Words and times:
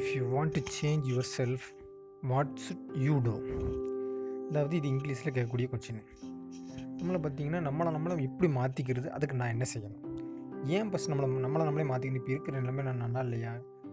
If 0.00 0.10
you 0.16 0.24
want 0.34 0.52
to 0.52 0.60
change 0.82 1.02
yourself 1.38 1.64
what 2.22 2.58
should 2.66 2.84
you 2.94 3.18
do 3.18 3.34
அதாவது 4.48 4.76
இது 4.76 4.88
இங்கிலீஷில் 4.88 5.34
கேட்கக்கூடிய 5.34 5.66
கொச்சின் 5.72 6.02
நம்மளை 6.98 7.18
பார்த்தீங்கன்னா 7.24 7.60
நம்மளை 7.66 7.92
நம்மளை 7.96 8.22
எப்படி 8.22 8.52
மாற்றிக்கிறது 8.52 9.06
அதுக்கு 9.06 9.36
நான் 9.36 9.48
என்ன 9.48 9.64
செய்யணும்? 9.74 10.00
ஏன் 10.66 10.90
ஃபஸ்ட் 10.90 11.10
நம்மளை 11.10 11.26
நம்மளை 11.44 11.64
நம்மளே 11.68 11.84
மாற்றிக்கணும் 11.90 12.14
இப்போ 12.14 12.32
இருக்கிற 12.32 12.60
நிலைமை 12.60 12.84
நான் 12.84 12.96
நல்லா 12.96 13.20
இல்லையா? 13.20 13.52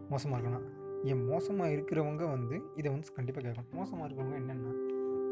மோசமாக 0.10 0.42
இருக்கணும் 0.42 0.66
ஏன் 1.04 1.26
மோசமாக 1.26 1.70
இருக்கிறவங்க 1.70 2.30
வந்து 2.30 2.62
இதை 2.76 2.92
வந்து 2.92 3.14
கண்டிப்பாக 3.14 3.48
கேட்கணும். 3.48 3.70
மோசமாக 3.72 4.08
இருக்கிறவங்க 4.08 4.38
என்னென்னா 4.42 4.72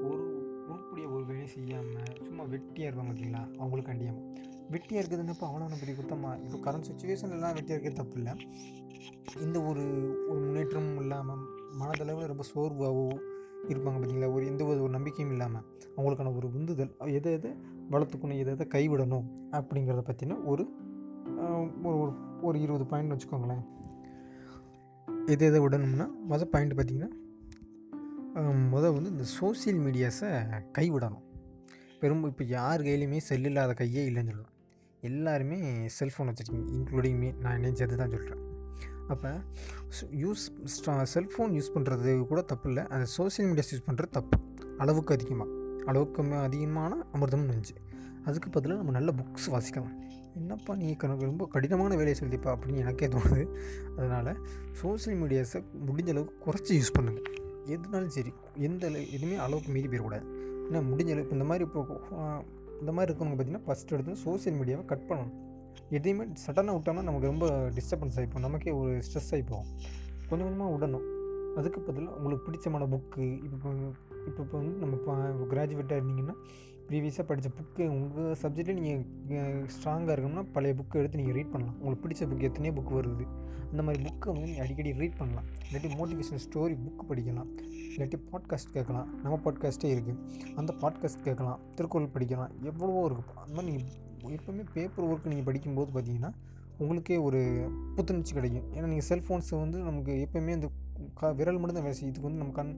ஒரு 0.10 0.23
உருப்படியாக 0.68 1.14
ஒரு 1.14 1.26
வேலையை 1.26 1.48
செய்யாமல் 1.48 2.26
சும்மா 2.26 2.44
வெட்டியாக 2.44 2.89
இருப்பாங்க 2.89 3.12
பார்த்தீங்களா? 3.12 3.44
அவங்களுக்கு 3.57 3.92
வெட்டியாக 4.74 5.02
வெட்டியாக 5.02 5.34
இப்போ 5.36 5.48
அவ்வளோ 5.50 5.78
பெரிய 5.82 5.96
குத்தமா. 6.00 6.32
இப்போ 6.46 6.58
கரண்ட் 6.66 6.88
சுச்சுவேஷன்லாம் 6.90 7.56
வெட்டியாக 7.58 7.78
இருக்கிறது 7.78 8.00
தப்பு 8.02 8.18
இல்லை. 8.20 8.34
இந்த 9.46 9.58
ஒரு 9.70 9.84
ஒரு 10.30 10.40
முன்னேற்றமும் 10.46 11.00
இல்லாமல் 11.04 11.44
மனதளவில் 11.80 12.30
ரொம்ப 12.32 12.46
சோர்வாகவோ 12.52 13.06
இருப்பாங்க 13.72 13.98
பார்த்தீங்களா 13.98 14.30
ஒரு 14.38 14.44
எந்த 14.52 14.64
ஒரு 14.72 14.90
நம்பிக்கையும் 14.96 15.34
இல்லாமல் 15.36 15.66
அவங்களுக்கான 15.96 16.34
ஒரு 16.40 16.48
உந்துதல் 16.58 16.92
எதை 17.18 17.32
எதை 17.38 17.52
வளர்த்துக்கணும் 17.94 18.42
எதை 18.44 18.54
எதை 18.56 18.66
கைவிடணும் 18.76 19.28
அப்படிங்கிறத 19.59 20.04
பற்றின 20.09 20.38
ஒரு 20.52 20.66
ஒரு 21.88 21.98
ஒரு 22.04 22.12
ஒரு 22.48 22.58
இருபது 22.66 22.86
பாயிண்ட் 22.92 23.14
வச்சுக்கோங்களேன். 23.14 23.64
எது 25.34 25.45
எதை 25.50 25.59
விடணும்னா 25.66 26.08
மொதல் 26.32 26.52
பாயிண்ட் 26.54 26.76
பார்த்தீங்கன்னா 26.80 27.12
முதல் 28.73 28.95
வந்து 28.95 29.14
இந்த 29.16 29.26
சோஷியல் 29.40 29.80
மீடியாஸை 29.86 30.30
கைவிடணும். 30.78 31.26
பெரும் 32.02 32.26
இப்போ 32.32 32.45
யார் 32.58 32.86
கையிலையுமே 32.88 33.20
செல் 33.28 33.48
இல்லாத 33.50 33.73
கையே 33.82 34.02
இல்லைன்னு 34.09 34.32
சொல்லலாம் 34.34 34.55
எல்லாருமே 35.05 35.88
செல்ஃபோன் 36.00 36.30
வச்சுருக்கீங்க 36.30 36.66
இன்க்ளூடிங் 36.77 37.18
மீ 37.18 37.32
நான் 37.40 37.54
என்னையும் 37.54 37.76
சேர்த்து 37.76 37.98
தான் 37.98 38.09
சொல்கிறேன் 38.09 38.44
அப்போ 39.08 39.30
யூஸ் 40.11 41.03
செல்ஃபோன் 41.14 41.53
யூஸ் 41.58 41.72
பண்ணுறது 41.75 42.28
கூட 42.28 42.42
தப்பு 42.42 42.70
இல்லை. 42.70 42.88
அந்த 42.88 43.06
சோஷியல் 43.06 43.52
மீடியாஸ் 43.52 43.73
யூஸ் 43.73 43.89
பண்ணுறது 43.89 44.09
தப்பு. 44.11 44.38
அளவுக்கு 44.78 45.14
அதிகமாக 45.14 45.50
அளவுக்கு 45.86 46.33
அதிகமான 46.33 47.06
அமிர்தம் 47.14 47.45
நெஞ்சு 47.45 47.73
அதுக்கு 48.26 48.50
பதிலாக 48.50 48.81
நம்ம 48.81 49.00
நல்ல 49.00 49.14
புக்ஸ் 49.22 49.52
வாசிக்கலாம். 49.52 49.95
என்னப்பா 50.36 50.76
நீ 50.76 50.95
கணக்கு 50.95 51.26
ரொம்ப 51.26 51.48
கடினமான 51.48 51.95
வேலையை 51.95 52.16
சொல்லிப்பா 52.23 52.56
அப்படின்னு 52.56 52.76
எனக்கே 52.76 53.08
தோணுது. 53.08 53.48
அதனால் 53.98 54.38
சோஷியல் 54.72 55.20
மீடியாஸை 55.20 55.64
முடிஞ்ச 55.88 56.09
அளவுக்கு 56.09 56.52
குறைச்சி 56.52 56.72
யூஸ் 56.72 56.94
பண்ணுங்கள் 57.00 57.26
எதுனாலும் 57.66 58.08
சரி 58.08 58.33
எந்த 58.56 58.89
அளவு- 58.89 59.09
எதுவுமே 59.09 59.36
அளவுக்கு 59.36 59.72
மீறி 59.72 59.88
போயிடக்கூடாது. 59.88 60.26
ஏன்னா 60.67 60.81
முடிஞ்ச 60.83 61.06
அளவுக்கு 61.06 61.31
இந்த 61.31 61.44
மாதிரி 61.44 61.64
இப்போ 61.64 62.00
இந்த 62.80 62.92
மாதிரி 62.92 63.09
இருக்கவங்க 63.12 63.36
பார்த்தீங்கன்னா 63.36 63.66
ஃபஸ்ட் 63.68 63.94
எடுத்து 63.95 64.16
சோஷியல் 64.16 64.59
மீடியாவை 64.59 64.86
கட் 64.86 65.06
பண்ணணும். 65.09 65.34
எதையுமே 65.90 66.26
சடனாக 66.48 66.76
விட்டோம்னா 66.78 67.04
நமக்கு 67.09 67.28
ரொம்ப 67.28 67.48
டிஸ்டர்பன்ஸ் 67.78 68.17
ஆகிப்போம். 68.20 68.45
நமக்கே 68.48 68.72
ஒரு 68.72 68.92
ஸ்ட்ரெஸ் 68.92 69.32
ஆகிப்போம். 69.32 69.66
கொஞ்சம் 70.30 70.48
கொஞ்சமாக 70.48 70.72
விடணும். 70.76 71.06
அதுக்கு 71.56 71.80
பதிலாக 71.80 72.16
உங்களுக்கு 72.16 72.45
பிடிச்சமான 72.45 72.88
புக்கு 72.94 73.26
இப்போ 73.44 73.70
இப்போ 74.28 74.42
இப்போ 74.44 74.58
வந்து 74.58 74.78
நம்ம 74.78 74.95
இப்போ 74.95 75.14
கிராஜுவேட்டாக 75.56 76.00
இருந்தீங்கன்னா 76.02 76.36
ப்ரீவியஸாக 76.89 77.23
படித்த 77.30 77.50
புக்கு 77.58 77.83
உங்கள் 77.94 78.36
சப்ஜெக்டில் 78.41 78.78
நீங்கள் 78.80 79.67
ஸ்ட்ராங்காக 79.75 80.14
இருக்கணும்னா 80.16 80.44
பழைய 80.55 80.73
புக்கை 80.80 81.00
எடுத்து 81.02 81.19
நீங்கள் 81.22 81.36
ரீட் 81.38 81.52
பண்ணலாம். 81.53 81.75
உங்களுக்கு 81.80 82.03
பிடிச்ச 82.05 82.27
புக் 82.31 82.45
எத்தனையோ 82.50 82.73
புக் 82.80 82.92
வருது. 82.97 83.25
அந்த 83.72 83.83
மாதிரி 83.86 84.03
புக்கை 84.08 84.27
வந்து 84.33 84.47
நீங்கள் 84.50 84.66
அடிக்கடி 84.66 84.92
ரீட் 85.02 85.17
பண்ணலாம். 85.22 85.47
இல்லாட்டி 85.67 85.89
மோட்டிவேஷன் 86.00 86.42
ஸ்டோரி 86.45 86.75
புக் 86.83 87.03
படிக்கலாம். 87.11 87.50
இல்லாட்டி 87.94 88.17
பாட்காஸ்ட் 88.31 88.73
கேட்கலாம். 88.75 89.08
நம்ம 89.23 89.39
பாட்காஸ்ட்டே 89.45 89.92
இருக்குது 89.95 90.19
அந்த 90.55 90.73
பாட்காஸ்ட் 90.83 91.23
கேட்கலாம். 91.27 91.61
திருக்குறள் 91.77 92.11
படிக்கலாம். 92.16 92.52
எவ்வளவோ 92.72 93.02
இருக்குது 93.09 93.39
அந்த 93.45 93.55
மாதிரி 93.58 93.72
நீங்கள் 93.72 94.38
எப்போவுமே 94.38 94.66
பேப்பர் 94.75 95.08
ஒர்க் 95.09 95.31
நீங்கள் 95.31 95.47
படிக்கும்போது 95.49 95.92
பார்த்தீங்கன்னா 95.95 96.31
உங்களுக்கே 96.83 97.17
ஒரு 97.17 97.42
புத்துணர்ச்சி 97.95 98.33
கிடைக்கும். 98.38 98.67
ஏன்னா 98.75 98.88
நீங்கள் 98.94 99.09
செல்ஃபோன்ஸை 99.09 99.58
வந்து 99.64 99.77
நமக்கு 99.89 100.14
எப்போயுமே 100.25 100.53
அந்த 100.59 100.70
க 101.20 101.31
விரல் 101.39 101.59
மட்டும் 101.61 101.77
தான் 101.77 101.88
வேலை 101.88 101.97
செய்யும். 101.97 102.14
இதுக்கு 102.14 102.30
வந்து 102.30 102.42
நம்ம 102.44 102.55
கண் 102.59 102.73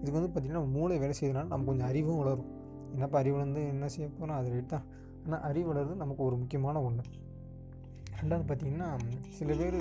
இதுக்கு 0.00 0.18
வந்து 0.18 0.30
பார்த்திங்கன்னா 0.32 0.62
மூளை 0.76 0.98
வேலை 1.02 1.14
செய்யறதுனால 1.20 1.48
நமக்கு 1.52 1.70
கொஞ்சம் 1.72 1.88
அறிவும் 1.88 2.20
வளரும். 2.20 2.50
என்னப்பா 2.94 3.18
அறிவு 3.18 3.36
வந்து 3.36 3.60
என்ன 3.72 3.88
செய்ய 3.88 4.08
போகிறோம் 4.08 4.38
அது 4.38 4.50
ரைட் 4.54 4.72
தான். 4.74 4.86
ஆனால் 5.24 5.42
அறிவு 5.48 5.66
வளர்றது 5.72 6.02
நமக்கு 6.04 6.22
ஒரு 6.28 6.36
முக்கியமான 6.36 6.82
ஒன்று 6.82 7.04
ரெண்டாவது 8.20 8.46
பார்த்திங்கன்னா 8.48 8.88
சில 9.38 9.54
பேர் 9.60 9.78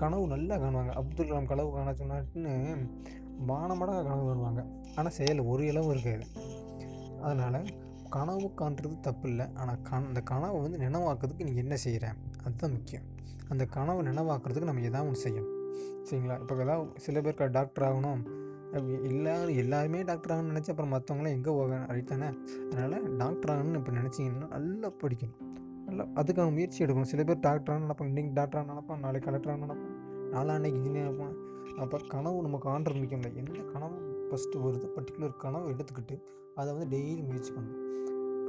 கனவு 0.00 0.26
நல்லா 0.32 0.56
காணுவாங்க. 0.56 0.92
அப்துல் 1.00 1.30
கலாம் 1.30 1.50
கனவு 1.52 1.70
காண 1.72 1.92
சொன்னாட்டுன்னு 1.92 2.52
வானமடங்காக 3.50 4.04
கனவு 4.08 4.24
காணுவாங்க 4.30 4.62
ஆனால் 4.96 5.14
செயல் 5.18 5.40
ஒரு 5.52 5.62
இளவும் 5.66 5.92
இருக்காது. 5.94 6.26
அதனால் 7.22 7.60
கனவு 8.16 8.46
காண்றது 8.60 8.96
தப்பு 9.00 9.26
இல்லை 9.28 9.46
ஆனால் 9.54 9.80
கண் 9.82 10.08
அந்த 10.10 10.20
கனவை 10.20 10.60
வந்து 10.60 10.78
நினைவாக்குறதுக்கு 10.78 11.46
நீங்கள் 11.48 11.64
என்ன 11.64 11.76
செய்கிற 11.76 12.06
அதுதான் 12.44 12.74
முக்கியம். 12.76 13.06
அந்த 13.48 13.64
கனவை 13.76 14.02
நினைவாக்குறதுக்கு 14.06 14.70
நம்ம 14.70 14.86
எதாவது 14.90 15.08
ஒன்று 15.08 15.24
செய்யணும். 15.26 15.56
சரிங்களா? 16.08 16.36
இப்போ 16.40 16.62
ஏதாவது 16.64 17.00
சில 17.06 17.20
பேருக்கு 17.20 17.50
டாக்டர் 17.50 17.86
ஆகணும். 17.88 18.22
எல்லாரும் 19.02 19.56
எல்லாருமே 19.56 20.02
டாக்டர் 20.02 20.32
ஆகணும்னு 20.34 20.52
நினச்சி 20.54 20.68
அப்புறம் 20.68 20.92
மற்றவங்களாம் 20.92 21.36
எங்கே 21.36 21.50
போவேன் 21.50 21.86
ரைட் 21.86 22.06
தானே? 22.06 22.28
அதனால் 22.70 23.16
டாக்டர் 23.16 23.52
ஆகணும்னு 23.54 23.80
இப்போ 23.80 23.92
நினச்சிங்கன்னா 23.92 24.48
நல்லா 24.48 24.90
படிக்கணும். 25.02 25.40
நல்லா 25.86 26.04
அதுக்கான 26.14 26.52
முயற்சி 26.52 26.84
எடுக்கணும். 26.84 27.10
சில 27.12 27.24
பேர் 27.24 27.38
டாக்டராக 27.38 27.74
ஆகணும் 27.74 27.86
நினைப்பாங்க. 27.86 28.12
இன்றைக்கி 28.12 28.32
டாக்டராக 28.40 28.66
நினைப்பான் 28.66 29.00
நாளைக்கு 29.00 29.30
கலெக்டராக 29.30 29.54
ஆகணும் 29.54 29.66
நினைப்பான் 29.66 29.96
நாளான்னைக்கு 30.34 30.78
இன்ஜினியர் 30.80 31.06
நினைப்பான் 31.06 31.36
அப்போ 31.78 31.98
கனவு 32.08 32.42
நமக்கு 32.42 32.68
ஆண்டர் 32.70 32.94
முடிக்க 32.94 33.16
முடியல 33.16 33.34
எந்த 33.34 33.72
கனவு 33.72 33.96
ஃபஸ்ட்டு 34.28 34.62
வருது 34.64 34.88
பர்டிகுலர் 34.96 35.36
கனவு 35.36 35.70
எடுத்துக்கிட்டு 35.70 36.16
அதை 36.54 36.72
வந்து 36.74 36.96
டெய்லி 36.96 37.22
முயற்சி 37.26 37.52
பண்ணணும். 37.52 37.89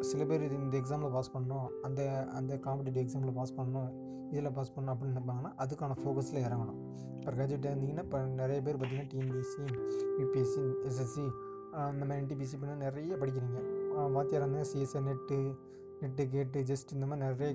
சில 0.09 0.25
பேர் 0.29 0.43
இது 0.45 0.55
இந்த 0.65 0.75
எக்ஸாமில் 0.81 1.13
பாஸ் 1.15 1.31
பண்ணணும் 1.33 1.67
அந்த 1.87 2.01
அந்த 2.39 2.53
காம்படிட்டிவ் 2.65 3.03
எக்ஸாமில் 3.05 3.35
பாஸ் 3.39 3.53
பண்ணணும் 3.57 3.89
இதில் 4.31 4.53
பாஸ் 4.57 4.73
பண்ணணும் 4.75 4.93
அப்படின்னு 4.93 5.13
நினைப்பாங்கன்னா 5.15 5.51
அதுக்கான 5.63 5.95
ஃபோக்கஸில் 6.01 6.39
இறங்கணும். 6.47 6.79
இப்போ 7.15 7.31
கிராஜுவேட்டாக 7.37 7.71
இருந்தீங்கன்னா 7.73 8.05
இப்போ 8.07 8.19
நிறைய 8.41 8.59
பேர் 8.65 8.77
பார்த்தீங்கன்னா 8.79 9.09
டிஎன்பிஎஸ்சி 9.13 9.63
யூபிஎஸ்சி 10.21 10.63
எஸ்எஸ்சி 10.89 11.25
அந்த 11.89 12.03
மாதிரி 12.05 12.19
என்டிபிசி 12.21 12.55
பண்ண 12.61 12.75
நிறைய 12.85 13.17
படிக்கிறீங்க. 13.21 13.59
வாத்தியார் 14.15 14.43
இருந்தால் 14.43 14.69
சிஎஸ்ஐ 14.71 15.01
நெட்டு 15.09 15.39
நெட்டு 16.03 16.23
கேட்டு 16.35 16.59
ஜஸ்ட் 16.71 16.93
இந்த 16.97 17.05
மாதிரி 17.09 17.25
நிறைய 17.27 17.51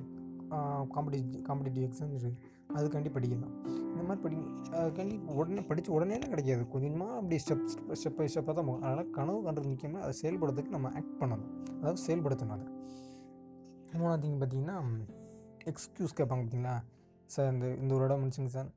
காம்படிட்டிவ் 0.97 1.43
காம்படிட்டிவ் 1.49 1.87
எக்ஸாம் 1.89 2.12
இருக்குது 2.15 2.37
அதுக்காண்டி 2.78 3.10
படிக்கலாம் 3.16 3.54
இந்த 3.91 4.03
மாதிரி 4.09 4.22
படி 4.25 4.37
அதுக்காண்டி 4.81 5.14
உடனே 5.38 5.62
படித்து 5.69 5.91
உடனேலாம் 5.97 6.32
கிடைக்காது? 6.32 6.69
கொஞ்சமாக 6.69 7.12
அப்படி 7.20 7.37
ஸ்டெப் 7.44 7.66
ஸ்டெப் 7.98 8.19
பை 8.19 8.26
ஸ்டெப்பாக 8.32 8.54
தான் 8.59 8.69
போகும். 8.69 8.82
அதனால் 8.82 9.10
கனவு 9.10 9.38
கண்டது 9.42 9.69
முக்கியமாக 9.69 10.04
அதை 10.04 10.14
செயல்படுறதுக்கு 10.22 10.75
நம்ம 10.76 10.91
ஆக்ட் 10.98 11.16
பண்ணணும். 11.20 11.53
அதாவது 11.81 12.00
செயல்படுத்தணும் 12.06 12.56
அதை. 12.56 12.66
மூணாவது 14.00 14.22
thing 14.25 14.37
பார்த்தீங்கன்னா 14.41 14.76
எக்ஸ்கியூஸ் 15.72 16.16
கேட்பாங்க 16.19 16.42
பார்த்தீங்களா? 16.42 16.75
சார் 17.26 17.48
இந்த 17.53 17.66
இந்த 17.82 17.94
ஒரு 17.94 18.04
இடம் 18.04 18.20
முடிச்சுங்க 18.22 18.50
சார். 18.56 18.69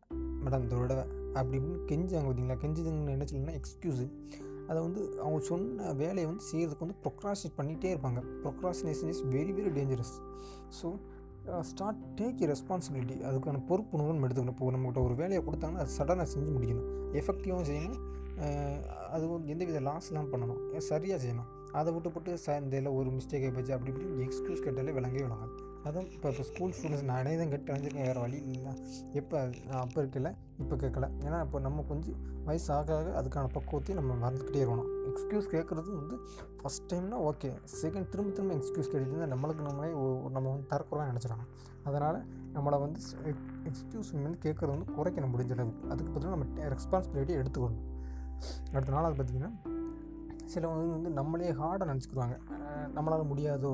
மேடம் 0.43 0.63
இந்த 0.65 0.75
ஒரு 0.75 0.85
இடம் 0.87 1.09
அப்படி 1.33 1.57
இப்படின்னு 1.59 1.81
கெஞ்சாங்க 1.91 2.27
பார்த்தீங்களா? 2.27 2.57
கெஞ்சுதுங்கன்னு 2.63 3.15
என்ன 3.15 3.25
சொல்லணும்னா 3.31 3.55
எக்ஸ்கியூஸு 3.61 4.05
அதை 4.69 4.79
வந்து 4.87 5.01
அவங்க 5.23 5.39
சொன்ன 5.51 5.93
வேலையை 6.01 6.25
வந்து 6.31 6.43
செய்கிறதுக்கு 6.51 6.85
வந்து 6.85 6.97
ப்ரொக்ராசினேட் 7.05 7.55
பண்ணிகிட்டே 7.59 7.91
இருப்பாங்க. 7.93 8.19
Procrastination 8.43 9.11
is 9.13 9.23
very 9.35 9.53
very 9.57 9.71
dangerous 9.77 10.15
so 10.79 10.87
start 11.61 12.01
take 12.21 12.41
responsibility 12.51 13.15
அதுக்கான 13.29 13.65
பொறுப்பு 13.65 13.97
நம்ம 13.97 14.27
எடுத்துக்கணும். 14.27 14.55
இப்போ 14.57 14.71
நம்மகிட்ட 14.71 15.03
ஒரு 15.03 15.15
வேலையை 15.15 15.41
கொடுத்தாங்கன்னா 15.45 15.83
அது 15.85 15.97
சடனாக 15.99 16.27
செஞ்சு 16.33 16.51
முடிக்கணும். 16.55 16.89
எஃபெக்டிவாக 17.21 17.63
செய்யணும். 17.71 17.99
அதுவும் 19.15 19.37
அது 19.37 19.53
எந்த 19.53 19.65
வித 19.65 19.79
லாஸ்லாம் 19.79 20.29
பண்ணணும். 20.33 20.59
சரியாக 20.89 21.19
செய்யணும். 21.23 21.47
அதை 21.71 21.93
விட்டு 21.93 22.09
போட்டு 22.11 22.37
ச 22.45 22.61
இந்த 22.61 22.91
ஒரு 22.91 23.09
மிஸ்டேக் 23.09 23.43
ஆகிப்போச்சு 23.47 23.73
அப்படி 23.77 23.91
இப்படி 23.93 24.27
எக்ஸ்கியூஸ் 24.27 24.63
கேட்டாலே 24.65 24.91
விளங்கவே 24.91 25.25
விளங்காது. 25.27 25.55
அதுவும் 25.87 26.09
இப்போ 26.15 26.27
இப்போ 26.31 26.43
ஸ்கூல் 26.49 26.73
ஸ்டூடெண்ட்ஸ் 26.77 27.07
நானே 27.09 27.33
தான் 27.39 27.51
கேட்டு 27.51 27.71
அடைஞ்சிருக்கேன் 27.73 28.07
வேறு 28.09 28.19
வழி 28.23 28.37
இல்லை. 28.53 28.71
எப்போ 29.19 29.37
அப்போ 29.83 29.97
இருக்கல 30.03 30.29
இப்போ 30.63 30.75
கேட்கல 30.83 31.07
ஏன்னா 31.25 31.37
இப்போ 31.45 31.59
நம்ம 31.65 31.83
கொஞ்சம் 31.91 32.17
வயசு 32.47 32.67
ஆக 32.77 32.95
ஆக 32.97 33.09
அதுக்கான 33.19 33.51
பக்குவத்தையும் 33.55 33.99
நம்ம 33.99 34.17
மறந்துக்கிட்டே 34.23 34.61
இருக்கணும். 34.63 34.89
எக்ஸ்கியூஸ் 35.11 35.47
கேட்குறது 35.55 35.89
வந்து 35.99 36.15
ஃபஸ்ட் 36.61 36.87
டைம்னா 36.91 37.19
ஓகே 37.29 37.49
செகண்ட் 37.81 38.09
திரும்ப 38.13 38.33
திரும்ப 38.37 38.57
எக்ஸ்கியூஸ் 38.59 38.91
கேட்டுட்டு 38.93 39.29
நம்மளுக்கு 39.33 39.65
நம்மளே 39.69 39.91
நம்ம 40.35 40.45
வந்து 40.53 40.67
தரக்குறோம் 40.73 41.11
நினச்சிடணும். 41.11 41.49
அதனால் 41.89 42.19
நம்மளை 42.55 42.79
வந்து 42.85 42.99
எக்ஸ்கியூஸ் 43.69 44.11
வந்து 44.17 44.39
கேட்குறது 44.45 44.73
வந்து 44.75 44.89
குறைக்கணும் 44.97 45.33
முடிஞ்ச 45.35 45.53
அளவுக்கு. 45.57 45.87
அதுக்கு 45.93 46.11
பதிலாக 46.15 46.35
நம்ம 46.35 46.69
ரெஸ்பான்சிபிலிட்டியை 46.75 47.39
எடுத்துக்கணும். 47.43 47.85
அடுத்த 48.75 48.91
நாள் 48.95 49.07
அது 49.09 49.17
பார்த்திங்கன்னா 49.19 49.53
சிலவங்க 50.51 50.91
வந்து 50.97 51.09
நம்மளே 51.17 51.49
ஹார்டாக 51.61 51.87
நினச்சிக்கிடுவாங்க 51.91 52.35
நம்மளால் 52.97 53.29
முடியாதோ 53.31 53.73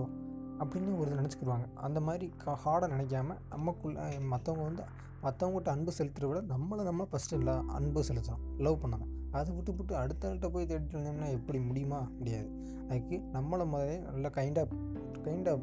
அப்படின்னு 0.59 0.97
ஒரு 0.97 1.11
இது 1.11 1.21
நினச்சிக்கிடுவாங்க. 1.21 1.65
அந்த 1.87 1.99
மாதிரி 1.99 2.31
ஹார்டாக 2.65 2.91
நினைக்காம 2.93 3.35
நமக்குள்ள 3.49 4.07
மற்றவங்க 4.33 4.63
வந்து 4.69 4.83
மற்றவங்ககிட்ட 5.23 5.69
அன்பு 5.69 5.91
செலுத்துறத 5.97 6.27
விட 6.27 6.41
நம்மளை 6.41 6.83
நம்ம 6.83 7.07
ஃபஸ்ட்டு 7.11 7.37
இல்லை 7.37 7.53
அன்பு 7.67 8.03
செலுத்தணும் 8.07 8.43
லவ் 8.57 8.81
பண்ணணும். 8.83 9.11
அதை 9.31 9.53
விட்டு 9.53 9.75
விட்டு 9.75 9.95
அடுத்த 9.95 10.29
ஆள்கிட்ட 10.29 10.49
போய் 10.49 10.65
தேடிட்டு 10.65 10.95
இருந்தோம்னா 10.95 11.29
எப்படி 11.31 11.59
முடியுமா? 11.59 11.99
முடியாது. 12.17 12.49
அதுக்கு 12.89 13.15
நம்மளை 13.33 13.65
முதலே 13.67 13.97
நல்லா 13.97 14.29
கைண்டாக 14.29 14.67
கைண்டாக 15.25 15.57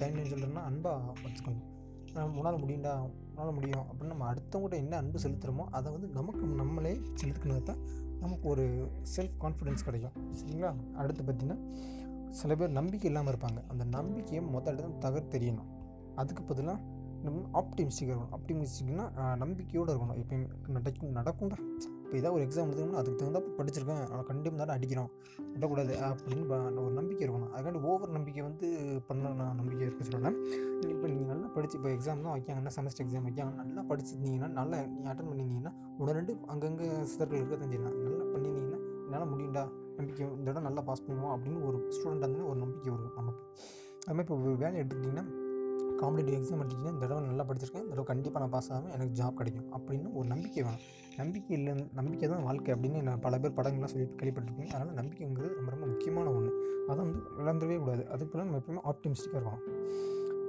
கைண்டுன்னு 0.00 0.32
சொல்கிறேன்னா 0.32 0.62
அன்பாக 0.68 1.12
வச்சுக்கணும். 1.24 1.64
நம்ம 2.14 2.36
உன்னால் 2.36 2.60
முடியும்டா 2.62 2.92
உன்னால் 3.28 3.52
முடியும் 3.52 3.84
அப்படின்னு 3.88 4.12
நம்ம 4.12 4.26
அடுத்தவங்ககிட்ட 4.32 4.74
என்ன 4.74 4.96
அன்பு 4.96 5.18
செலுத்துகிறோமோ 5.18 5.64
அதை 5.70 5.92
வந்து 5.92 6.08
நமக்கு 6.08 6.46
நம்மளே 6.46 6.92
செலுத்துக்கினது 7.22 7.62
தான் 7.62 7.82
நமக்கு 8.20 8.48
ஒரு 8.48 8.64
செல்ஃப் 9.16 9.36
கான்ஃபிடென்ஸ் 9.40 9.84
கிடைக்கும். 9.84 10.16
சரிங்களா? 10.40 10.70
அடுத்து 10.94 11.22
பார்த்திங்கன்னா 11.22 11.58
சில 12.40 12.54
பேர் 12.60 12.76
நம்பிக்கை 12.78 13.06
இல்லாமல் 13.10 13.32
இருப்பாங்க. 13.34 13.60
அந்த 13.72 13.84
நம்பிக்கையை 13.96 14.42
மொத்த 14.54 14.66
இடத்துல 14.72 14.98
தகர் 15.04 15.32
தெரியணும். 15.36 15.70
அதுக்கு 16.22 16.42
பதிலாக 16.50 16.78
நம்ம 17.26 17.40
ஆப்டிமிஸ்டிக்காக 17.58 18.14
இருக்கணும். 18.14 18.32
ஆப்டிமிஸ்டிக்னா 18.36 19.04
நம்பிக்கையோடு 19.42 19.90
இருக்கணும். 19.92 20.16
எப்பயுமே 20.22 20.46
நடக்கும் 20.76 21.12
நடக்கும்டா. 21.18 21.58
இப்போ 22.04 22.16
ஏதாவது 22.20 22.36
ஒரு 22.36 22.44
எக்ஸாம் 22.46 22.64
எடுத்துக்கணும் 22.66 23.00
அதுக்கு 23.00 23.18
தகுந்தா 23.20 23.40
படிச்சிருக்கேன். 23.58 24.00
ஆனால் 24.12 24.26
கண்டிப்பாக 24.30 24.58
தானே 24.62 24.74
அடிக்கிறோம் 24.78 25.10
விடக்கூடாது 25.52 25.92
அப்படின்னு 26.08 26.42
ஒரு 26.84 26.94
நம்பிக்கை 26.98 27.22
இருக்கணும். 27.26 27.52
அதுக்காண்டி 27.54 27.82
ஓவர் 27.90 28.14
நம்பிக்கை 28.16 28.42
வந்து 28.48 28.68
பண்ண 29.08 29.32
நான் 29.40 29.56
நம்பிக்கை 29.60 29.84
இருக்க 29.86 30.08
சொல்லலாம் 30.08 30.38
இப்போ 30.94 31.06
நீங்கள் 31.12 31.30
நல்லா 31.32 31.48
படித்து 31.56 31.78
இப்போ 31.80 31.90
எக்ஸாம் 31.96 32.24
தான் 32.26 32.34
வைக்காங்கன்னா 32.36 32.72
செமஸ்டர் 32.78 33.04
எக்ஸாம் 33.06 33.28
வைக்காங்க 33.28 33.54
நல்லா 33.62 33.84
படிச்சிருந்தீங்கன்னா 33.92 34.50
நல்லா 34.58 34.80
நீ 34.96 35.04
அட்டன் 35.12 35.30
பண்ணியிருந்தீங்கன்னா 35.30 35.74
உடனே 36.00 36.16
ரெண்டு 36.20 36.34
அங்கங்கே 36.54 36.88
சிதர்கள் 37.12 37.40
இருக்க 37.42 37.56
தெரிஞ்சிடலாம் 37.62 37.98
நல்லா 38.08 38.26
பண்ணியிருந்தீங்கன்னா 38.34 38.80
என்னால் 39.06 39.30
முடியும்டா. 39.34 39.64
நம்பிக்கை 39.96 40.26
இந்த 40.38 40.50
இடம் 40.50 40.62
நல்லா 40.62 40.80
பாஸ் 40.80 41.04
பண்ணுவோம் 41.08 41.32
அப்படின்னு 41.34 41.66
ஒரு 41.66 41.78
ஸ்டூடெண்ட் 41.96 42.18
வந்து 42.18 42.48
ஒரு 42.48 42.58
நம்பிக்கை 42.58 42.92
வரும் 42.92 43.16
நமக்கு. 43.16 43.44
அதுமாதிரி 44.06 44.20
இப்போ 44.20 44.36
ஒரு 44.36 44.56
வேலை 44.56 44.80
எடுத்துக்கிட்டிங்கன்னா 44.80 45.24
காம்படிட்டிவ் 46.00 46.36
எக்ஸாம் 46.38 46.60
எடுத்துக்கிட்டிங்கன்னா 46.60 46.94
இந்த 46.94 47.06
தடவை 47.06 47.26
நல்லா 47.26 47.44
படிச்சிருக்கேன். 47.44 47.82
இந்த 47.84 47.92
தடவை 47.92 48.04
கண்டிப்பாக 48.04 48.38
நான் 48.38 48.54
பாஸ் 48.54 48.72
ஆகாமல் 48.72 48.92
எனக்கு 48.92 49.22
ஜாப் 49.22 49.34
கிடைக்கும் 49.34 49.68
அப்படின்னு 49.76 50.08
ஒரு 50.12 50.26
நம்பிக்கை 50.28 50.62
வேணும். 50.62 50.80
நம்பிக்கை 51.16 51.58
இல்லை 51.58 51.72
நம்பிக்கை 51.92 52.28
தான் 52.28 52.42
வாழ்க்கை 52.42 52.74
அப்படின்னு 52.74 53.02
நான் 53.02 53.20
பல 53.20 53.38
பேர் 53.38 53.56
படங்கள்லாம் 53.56 53.92
சொல்லி 53.94 54.06
கேள்விப்பட்டிருக்கேன். 54.22 54.72
அதனால் 54.72 54.94
நம்பிக்கைங்கிறது 54.94 55.54
ரொம்ப 55.54 55.70
ரொம்ப 55.70 55.86
முக்கியமான 55.86 56.32
ஒன்று 56.32 56.52
அதை 56.88 57.04
வந்து 57.04 57.20
இழந்துடவே 57.38 57.78
கூடாது. 57.78 58.08
அதுக்குள்ளே 58.08 58.46
நம்ம 58.46 58.60
எப்பவுமே 58.62 58.82
ஆப்டிமிஸ்டிக்காக 58.92 59.40
இருக்கணும். 59.40 59.62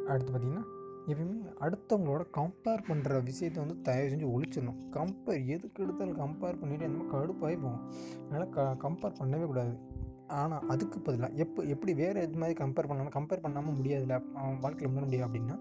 அடுத்து 0.07 0.31
பார்த்திங்கன்னா 0.33 0.65
எப்பயுமே 1.11 1.37
அடுத்தவங்களோட 1.65 2.23
கம்பேர் 2.37 2.85
பண்ணுற 2.89 3.17
விஷயத்தை 3.29 3.59
வந்து 3.63 3.77
தயவு 3.87 4.11
செஞ்சு 4.11 4.27
ஒழிச்சிடணும். 4.35 4.79
கம்பேர் 4.97 5.41
எதுக்கு 5.55 5.83
எடுத்தாலும் 5.85 6.19
கம்பேர் 6.21 6.59
பண்ணிவிட்டு 6.61 6.87
அந்த 6.87 6.97
மாதிரி 6.99 7.13
கடுப்பாகி 7.15 7.57
போகும். 7.63 7.83
அதனால் 8.25 8.53
க 8.55 8.67
கம்பேர் 8.85 9.19
பண்ணவே 9.19 9.47
கூடாது. 9.51 9.73
ஆனால் 10.41 10.63
அதுக்கு 10.73 10.97
பதிலாக 11.07 11.41
எப்போ 11.43 11.61
எப்படி 11.73 11.91
வேறு 12.01 12.21
எது 12.25 12.39
மாதிரி 12.41 12.55
கம்பேர் 12.61 12.87
பண்ணாலும் 12.89 13.15
கம்பேர் 13.17 13.43
பண்ணாமல் 13.45 13.75
முடியாதுல்ல 13.79 14.15
வாழ்க்கையில் 14.63 14.91
முன்னே 14.93 15.03
முடியாது 15.07 15.27
அப்படின்னா 15.27 15.57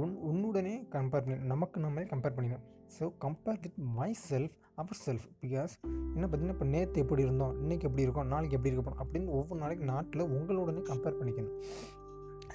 உன் 0.00 0.14
உன்னுடனே 0.28 0.74
கம்பேர் 0.94 1.24
பண்ணி 1.26 1.38
நமக்கு 1.52 1.84
நம்மளே 1.84 2.06
கம்பேர் 2.12 2.36
பண்ணிக்கணும். 2.36 2.68
So 2.96 3.04
compare 3.24 3.60
with 3.64 3.80
myself 4.28 4.54
ourselves 5.06 5.26
because 5.42 5.72
என்ன 6.14 6.24
பார்த்தீங்கன்னா 6.24 6.56
இப்போ 6.58 6.68
நேற்று 6.74 7.02
எப்படி 7.04 7.22
இருந்தோம் 7.26 7.54
இன்றைக்கி 7.62 7.86
எப்படி 7.88 8.04
இருக்கோம் 8.06 8.30
நாளைக்கு 8.32 8.56
எப்படி 8.56 8.70
இருக்க 8.70 8.84
போகிறோம் 8.86 9.04
அப்படின்னு 9.04 9.28
ஒவ்வொரு 9.38 9.60
நாளைக்கு 9.64 9.84
நாட்டில் 9.92 10.30
உங்களுடனே 10.36 10.82
கம்பேர் 10.92 11.18
பண்ணிக்கணும். 11.20 11.56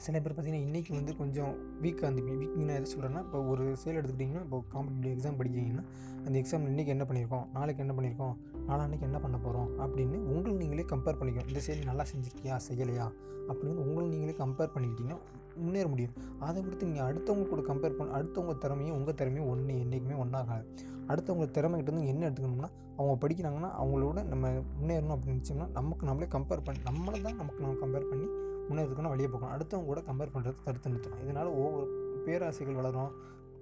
சில 0.06 0.20
பேர் 0.20 0.34
பார்த்தீங்கன்னா 0.34 0.66
இன்றைக்கி 0.68 0.92
வந்து 0.94 1.16
கொஞ்சம் 1.16 1.54
வீக்காக 1.82 2.06
இருந்துப்பீங்க 2.08 2.38
வீக்னா 2.42 2.76
எது 2.76 2.92
சொல்கிறேன்னா 2.94 3.20
இப்போ 3.20 3.44
ஒரு 3.44 3.78
சேல் 3.84 3.98
எடுத்துக்கிட்டிங்கன்னா 4.00 4.44
இப்போ 4.44 4.64
காம்படிட்டிவ் 4.74 5.14
எக்ஸாம் 5.16 5.38
படிக்கிறீங்கன்னா 5.40 5.84
அந்த 6.26 6.40
எக்ஸாம் 6.40 6.68
இன்றைக்கி 6.72 6.88
என்ன 6.88 7.04
பண்ணியிருக்கோம்? 7.04 7.46
நாளைக்கு 7.54 7.82
என்ன 7.84 7.94
பண்ணியிருக்கோம்? 7.94 8.36
நாளான்னைக்கு 8.68 9.02
என்ன 9.02 9.20
பண்ண 9.20 9.38
போகிறோம் 9.38 9.70
அப்படின்னு 9.80 10.18
உங்களை 10.34 10.56
நீங்களே 10.56 10.82
கம்பேர் 10.82 11.20
பண்ணிக்கணும். 11.20 11.48
இந்த 11.48 11.60
சேல் 11.60 11.86
நல்லா 11.86 12.04
செஞ்சுருக்கியா? 12.04 12.60
செய்யலையா? 12.68 13.12
அப்படின்னு 13.50 13.76
உங்களை 13.76 14.08
நீங்களே 14.10 14.36
கம்பேர் 14.38 14.74
பண்ணிக்கிட்டிங்கன்னா 14.76 15.20
முன்னேற 15.56 15.88
முடியும். 15.88 16.14
அதை 16.40 16.64
கொடுத்து 16.64 16.86
நீங்கள் 16.86 17.08
அடுத்தவங்க 17.10 17.48
கூட 17.48 17.62
கம்பேர் 17.62 17.98
பண்ண 17.98 18.14
அடுத்தவங்க 18.18 18.58
திறமையும் 18.58 18.98
உங்கள் 19.00 19.16
திறமையும் 19.16 19.50
ஒன்று 19.50 19.80
என்றைக்குமே 19.80 20.24
ஒன்றாகாது 20.24 20.66
அடுத்தவங்க 21.08 21.46
திறமைகிட்ட 21.58 21.92
இருந்து 21.92 22.08
என்ன 22.08 22.30
எடுத்துக்கணும்னா 22.30 22.70
அவங்க 22.98 23.28
படிக்கிறாங்கன்னா 23.28 23.70
அவங்களோட 23.82 24.24
நம்ம 24.24 24.48
முன்னேறணும் 24.82 25.16
அப்படின்னு 25.16 25.38
நினச்சோம்னா 25.38 25.68
நமக்கு 25.72 26.06
நம்மளே 26.06 26.28
கம்பேர் 26.28 26.64
பண்ணி 26.64 26.82
நம்மளை 26.84 27.22
தான் 27.22 27.36
நமக்கு 27.36 27.64
நம்ம 27.64 27.76
கம்பேர் 27.86 28.10
பண்ணி 28.10 28.28
முன்னேறதுக்கான 28.70 29.08
வழியை 29.08 29.32
போகணும் 29.32 29.58
அடுத்தவங்க 29.58 29.86
கூட 29.86 30.02
கம்பேர் 30.02 30.30
பண்ணுறது 30.34 30.54
தடுத்து 30.64 30.90
நிறுத்தணும். 30.90 31.24
இதனால் 31.24 31.48
ஒவ்வொரு 31.48 32.22
பேராசைகள் 32.26 32.76
வளரும் 32.76 33.12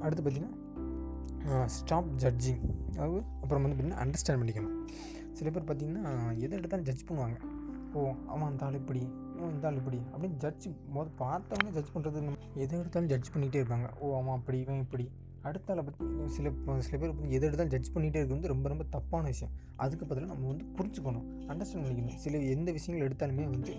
அடுத்து 0.00 0.30
பார்த்திங்கன்னா 0.30 1.64
ஸ்டாப் 1.64 2.06
ஜட்ஜிங் 2.16 2.60
அதாவது 2.92 3.22
அப்புறம் 3.42 3.62
வந்து 3.62 3.82
பார்த்திங்கன்னா 3.82 3.98
அண்டர்ஸ்டாண்ட் 3.98 4.42
பண்ணிக்கணும். 4.42 4.86
சில 5.32 5.50
பேர் 5.50 5.62
பார்த்திங்கன்னா 5.62 6.36
எதை 6.36 6.58
எடுத்தாலும் 6.58 6.84
ஜட்ஜ் 6.84 7.04
பண்ணுவாங்க. 7.04 7.40
ஓ 7.92 8.12
அவன் 8.26 8.42
அந்த 8.42 8.66
ஆள் 8.66 8.74
இப்படி 8.74 9.12
ஓ 9.40 9.44
இந்த 9.44 9.68
ஆள் 9.68 9.74
இப்படி 9.74 10.00
அப்படின்னு 10.12 10.36
ஜட்ஜ் 10.36 10.68
மொதல் 10.68 11.10
பார்த்தவங்க 11.18 11.70
ஜட்ஜ் 11.72 11.90
பண்ணுறது 11.94 12.36
எதை 12.54 12.78
எடுத்தாலும் 12.78 13.08
ஜட்ஜ் 13.08 13.30
பண்ணிகிட்டே 13.34 13.60
இருப்பாங்க. 13.60 13.98
ஓ 13.98 14.20
அவன் 14.20 14.34
அப்படி 14.34 14.58
இவன் 14.58 14.78
இப்படி. 14.78 15.10
அடுத்த 15.48 15.72
ஆளை 15.72 15.82
பற்றி 15.86 16.04
சில 16.36 16.50
சில 16.86 16.96
பேர் 17.00 17.12
வந்து 17.12 17.34
எதை 17.36 17.44
எடுத்தாலும் 17.48 17.72
ஜட்ஜ் 17.74 17.90
பண்ணிகிட்டே 17.94 18.20
இருக்கிறது 18.20 18.52
ரொம்ப 18.52 18.66
ரொம்ப 18.72 18.84
தப்பான 18.94 19.24
விஷயம். 19.32 19.52
அதுக்கு 19.84 20.04
பதிலாக 20.10 20.32
நம்ம 20.32 20.48
வந்து 20.52 20.66
புரிஞ்சுக்கணும். 20.78 21.26
அண்டர்ஸ்டாண்ட் 21.50 21.84
பண்ணிக்கணும். 21.86 22.18
சில 22.24 22.38
எந்த 22.54 22.72
விஷயங்கள் 22.76 23.06
எடுத்தாலுமே 23.08 23.46
வந்து 23.54 23.74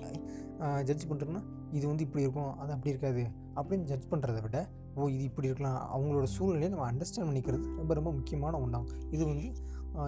ஜட்ஜ் 0.90 1.08
பண்ணுறோம்னா 1.12 1.42
இது 1.78 1.86
வந்து 1.92 2.04
இப்படி 2.08 2.24
இருக்கும் 2.26 2.52
அது 2.64 2.72
அப்படி 2.76 2.94
இருக்காது 2.96 3.24
அப்படின்னு 3.60 3.88
ஜட்ஜ் 3.92 4.12
பண்ணுறத 4.12 4.42
விட 4.46 4.60
ஓ 4.98 5.08
இது 5.16 5.24
இப்படி 5.30 5.48
இருக்கலாம். 5.50 5.80
அவங்களோட 5.96 6.28
சூழ்நிலையை 6.36 6.70
நம்ம 6.74 6.86
அண்டர்ஸ்டாண்ட் 6.92 7.30
பண்ணிக்கிறது 7.30 7.66
ரொம்ப 7.80 7.94
ரொம்ப 8.00 8.12
முக்கியமான 8.20 8.60
ஒன்றாகும். 8.66 8.94
இது 9.16 9.24
வந்து 9.32 9.48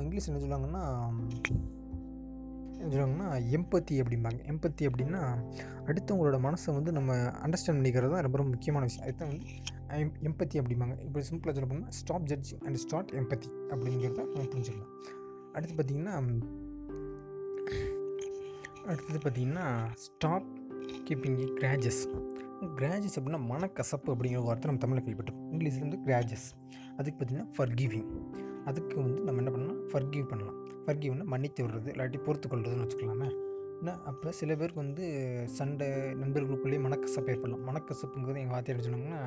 இங்கிலீஷ் 0.04 0.30
என்ன 0.30 0.40
சொல்லுவாங்கன்னா 0.44 0.84
சொல்லுவாங்கன்னா 2.84 3.28
எம்பத்தி 3.56 3.96
அப்படிம்பாங்க. 4.02 4.40
எம்பத்தி 4.52 4.88
அப்படின்னா 4.90 5.22
அடுத்தவங்களோட 5.86 6.38
மனசை 6.48 6.74
வந்து 6.74 6.92
நம்ம 6.92 7.16
அண்டர்ஸ்டாண்ட் 7.16 7.80
பண்ணிக்கிறது 7.80 8.12
தான் 8.14 8.26
ரொம்ப 8.28 8.38
ரொம்ப 8.38 8.52
முக்கியமான 8.52 8.86
விஷயம். 8.86 9.08
அதுதான் 9.08 9.30
வந்து 9.30 9.46
எம்பத்தி 10.30 10.62
அப்படிம்பாங்க. 10.62 11.02
இப்போ 11.02 11.20
சிம்பிளாக 11.20 11.54
சொல்ல 11.54 11.66
போனால் 11.66 11.90
stop 11.90 12.22
judge 12.22 12.56
and 12.66 12.76
start 12.76 13.12
empathy 13.12 13.50
அப்படிங்கிறத 13.70 14.16
நம்ம 14.16 14.48
புரிஞ்சுக்கலாம். 14.54 14.94
அடுத்து 15.54 15.76
பார்த்திங்கன்னா 15.76 16.16
அடுத்தது 18.86 19.20
பார்த்திங்கன்னா 19.26 19.86
ஸ்டாப் 19.94 20.46
கீப்பிங் 21.08 21.40
கிராஜஸ் 21.60 22.02
கிராஜஸ் 22.76 23.18
அப்படின்னா 23.20 23.40
மனக்கசப்பு 23.52 24.08
அப்படிங்கிற 24.08 24.38
ஒரு 24.38 24.44
வார்த்தை 24.44 24.72
நம்ம 24.72 24.80
தமிழில் 24.80 25.04
கேள்விப்பட்டிருக்கோம் 25.06 25.50
இங்கிலீஷில் 25.52 25.80
வந்து 25.80 26.00
கிராஜஸ் 26.06 26.48
அதுக்கு 26.98 27.26
பார்த்திங்கன்னா 27.26 27.48
ஃபர்கிவிங் 27.58 28.12
அதுக்கு 28.66 28.96
வந்து 29.02 29.22
நம்ம 29.22 29.42
என்ன 29.42 29.52
பண்ணலாம்? 29.52 29.82
ஃபர்கிவ் 29.88 30.28
பண்ணலாம். 30.28 30.67
ஃபர்கிவ்னா 30.88 31.24
மன்னித்து 31.24 31.68
விடுறது 31.68 31.90
இல்லாட்டி 31.94 32.24
பொறுத்து 32.24 32.50
கொள்றதுன்னு 32.50 32.88
வச்சுக்கலாமே. 32.88 33.46
என்ன? 33.80 34.02
அப்போ 34.04 34.32
சில 34.32 34.56
பேருக்கு 34.56 34.82
வந்து 34.82 35.06
சண்டை 35.48 35.88
நண்பர்களுக்குள்ளேயே 35.88 36.80
மனக்கசப்பு 36.82 37.30
ஏற்படலாம். 37.30 37.68
மனக்கசப்புங்கிறது 37.68 38.42
எங்கள் 38.44 38.48
வார்த்தை 38.48 38.76
எப்படி 38.76 38.88
சொன்னாங்கன்னா 38.88 39.20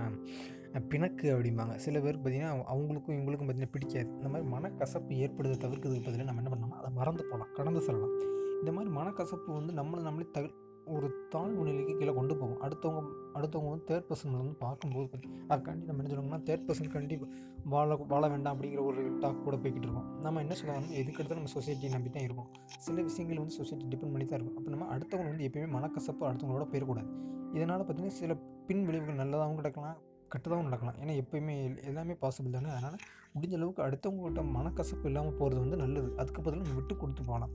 பிணக்கு 0.89 1.39
அப்படிம்பாங்க. 1.39 1.75
சில 1.77 2.01
பேருக்கு 2.01 2.29
பார்த்திங்கன்னா 2.29 2.65
அவங்களுக்கும் 2.75 3.17
இவங்களுக்கும் 3.19 3.49
பார்த்திங்கன்னா 3.49 3.71
பிடிக்காது. 3.71 4.09
இந்த 4.09 4.29
மாதிரி 4.29 4.49
மனக்கசப்பு 4.51 5.13
ஏற்படுறதை 5.23 5.57
தவிர்க்கிறதுக்கு 5.65 6.05
பதிலாக 6.05 6.23
நம்ம 6.23 6.43
என்ன 6.43 6.53
பண்ணோம்னா 6.55 6.79
அதை 6.81 6.91
மறந்து 6.95 7.25
போகலாம். 7.25 7.53
கடந்து 7.55 7.81
செல்லலாம். 7.81 8.15
இந்த 8.59 8.73
மாதிரி 8.73 8.95
மனக்கசப்பு 8.95 9.55
வந்து 9.55 9.73
நம்மளை 9.73 10.03
நம்மளே 10.03 10.27
தகு 10.39 10.51
ஒரு 10.91 11.27
தாழ்வு 11.31 11.65
நிலைக்கு 11.65 11.97
கீழே 11.97 12.13
கொண்டு 12.13 12.37
போகும். 12.37 12.63
அடுத்தவங்க 12.63 13.09
அடுத்தவங்க 13.35 13.69
வந்து 13.69 13.85
தேர்ட் 13.87 14.13
பர்சன் 14.13 14.37
வந்து 14.37 14.55
பார்க்கும்போது 14.59 15.09
பார்த்தி- 15.13 15.51
அதுக்காண்டி 15.51 15.85
நம்ம 15.85 16.03
என்ன 16.03 16.21
சொல்லணும்னா 16.21 16.41
தேர்ட் 16.41 16.71
பர்சன் 16.71 16.91
கண்டிப்பாக 16.91 17.33
வாழ 17.65 17.97
வாழ 17.97 18.29
வேண்டாம் 18.29 18.61
அப்படிங்கிற 18.61 18.85
ஒரு 18.85 19.19
டாக் 19.19 19.45
கூட 19.45 19.57
போய்கிட்டு 19.57 19.77
இருக்கோம். 19.77 20.21
நம்ம 20.21 20.41
என்ன 20.41 20.55
சொல்லணும் 20.65 20.93
எதுக்கெடுத்தாலும் 20.93 21.35
நம்ம 21.35 21.51
சொசைட்டியை 21.55 21.89
நம்பி 21.89 22.11
தான் 22.11 22.23
இருக்கும் 22.23 22.49
சில 22.67 23.03
விஷயங்கள் 23.03 23.39
வந்து 23.39 23.55
சொசைட்டி 23.55 23.85
டிபெண்ட் 23.85 24.13
பண்ணி 24.13 24.25
தான் 24.25 24.41
இருக்கும். 24.41 24.57
அப்போ 24.57 24.71
நம்ம 24.71 24.97
அடுத்தவங்க 24.97 25.29
வந்து 25.29 25.49
எப்பயுமே 25.49 25.69
மனக்கசப்பு 25.69 26.25
அடுத்தவங்களோட 26.25 26.67
போயிடக்கூடாது 26.71 27.07
இதனால் 27.55 27.83
பார்த்திங்கன்னா 27.83 28.07
சில 28.07 28.35
பின் 28.67 28.85
விளைவுகள் 28.85 29.17
நல்லதாகவும் 29.17 29.55
நடக்கலாம் 29.55 29.97
கெட்டதாகவும் 30.29 30.69
நடக்கலாம். 30.69 30.95
ஏன்னா 30.95 31.23
எப்பயுமே 31.23 31.85
எல்லாமே 31.85 32.13
பாசிபிள் 32.13 32.51
தானே. 32.51 32.69
அதனால் 32.69 32.97
முடிஞ்ச 33.41 33.55
அளவுக்கு 33.55 33.83
அடுத்தவங்ககிட்ட 33.83 34.45
மனக்கசப்பு 34.45 35.05
இல்லாமல் 35.05 35.35
போகிறது 35.35 35.61
வந்து 35.61 35.77
நல்லது. 35.77 36.13
அதுக்கு 36.17 36.43
பதிலாக 36.43 36.69
நம்ம 36.69 36.75
விட்டு 36.75 36.97
கொடுத்து 36.97 37.25
போகலாம். 37.25 37.51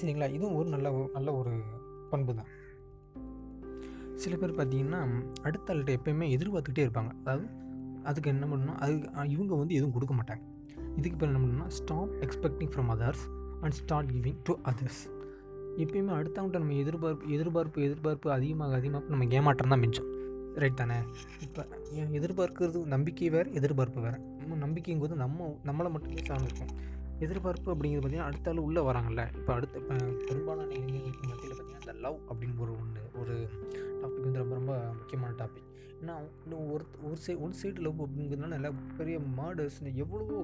சரிங்களா? 0.00 0.32
இதுவும் 0.32 0.54
ஒரு 0.54 0.68
நல்ல 0.68 0.90
ஒரு- 0.90 1.10
நல்ல 1.10 1.34
ஒரு 1.34 1.50
பண்பு 2.14 2.34
தான் 2.40 2.50
சில 4.22 4.34
பேர் 4.40 4.58
பார்த்தீங்கன்னா 4.58 5.00
அடுத்த 5.46 5.74
ஆள்கிட்ட 5.74 5.92
எப்பயுமே 5.98 6.26
எதிர்பார்த்துக்கிட்டே 6.36 6.84
இருப்பாங்க. 6.86 7.12
அதாவது 7.22 7.46
அதுக்கு 8.10 8.28
என்ன 8.34 8.44
பண்ணணும் 8.50 8.78
அது 8.84 8.94
இவங்க 9.34 9.52
வந்து 9.60 9.76
எதுவும் 9.78 9.94
கொடுக்க 9.96 10.14
மாட்டாங்க. 10.18 10.42
இதுக்கு 10.98 11.16
பேர் 11.20 11.30
என்ன 11.30 11.40
பண்ணணும்னா 11.42 11.68
stop 11.78 12.12
expecting 12.24 12.72
from 12.74 12.90
others 12.94 13.24
and 13.62 13.76
start 13.80 14.10
giving 14.16 14.40
to 14.48 14.54
others 14.70 15.02
எப்பயுமே 15.82 16.12
அடுத்தவங்கள்ட்ட 16.16 16.62
நம்ம 16.64 16.76
எதிர்பார்ப்பு 16.82 17.32
எதிர்பார்ப்பு 17.36 17.78
எதிர்பார்ப்பு 17.86 18.28
அதிகமாக 18.36 18.76
அதிகமாக 18.80 19.12
நம்ம 19.14 19.26
ஏமாற்றம் 19.38 19.72
தான் 19.72 19.82
மிஞ்சம் 19.84 20.10
ரைட் 20.62 20.80
தானே? 20.80 20.98
இப்போ 21.44 21.62
எதிர்பார்க்கிறது 22.18 22.80
நம்பிக்கை 22.94 23.28
வேறு 23.34 23.48
எதிர்பார்ப்பு 23.58 24.00
வேறு. 24.04 24.18
நம்ம 24.40 24.58
நம்பிக்கைங்கிறது 24.64 25.16
நம்ம 25.22 25.48
நம்மளை 25.68 25.90
மட்டுமே 25.94 26.22
சார்ந்திருக்கும். 26.28 26.72
எதிர்பார்ப்பு 27.24 27.68
அப்படிங்கிறது 27.72 28.02
பார்த்திங்கன்னா 28.04 28.30
அடுத்த 28.30 28.52
ஆள் 28.52 28.64
உள்ளே 28.66 28.82
வராங்கல்ல? 28.90 29.24
இப்போ 29.40 29.52
அடுத்த 29.58 29.80
இப்போ 29.82 29.96
பெரும்பாலான 30.28 30.70
இளைஞர்களுக்கு 30.78 31.26
மத்தியில் 31.30 31.53
லவ் 32.06 32.18
அப்படின்னு 32.30 32.64
ஒரு 32.66 32.74
ஒன்று 32.82 33.04
ஒரு 33.20 33.36
டாபிக் 34.00 34.26
வந்து 34.26 34.42
ரொம்ப 34.42 34.54
ரொம்ப 34.60 34.74
முக்கியமான 34.98 35.32
டாபிக் 35.42 35.70
ஏன்னா 36.00 36.14
இன்னும் 36.44 36.64
ஒரு 36.72 36.84
ஒரு 37.08 37.18
சைடு 37.24 37.38
ஒன் 37.44 37.54
சைடு 37.60 37.82
லவ் 37.84 38.00
அப்படிங்கிறதுனால 38.04 38.54
நல்லா 38.54 38.70
பெரிய 38.96 39.16
மாடர்ஸ் 39.38 39.78
எவ்வளவோ 40.02 40.38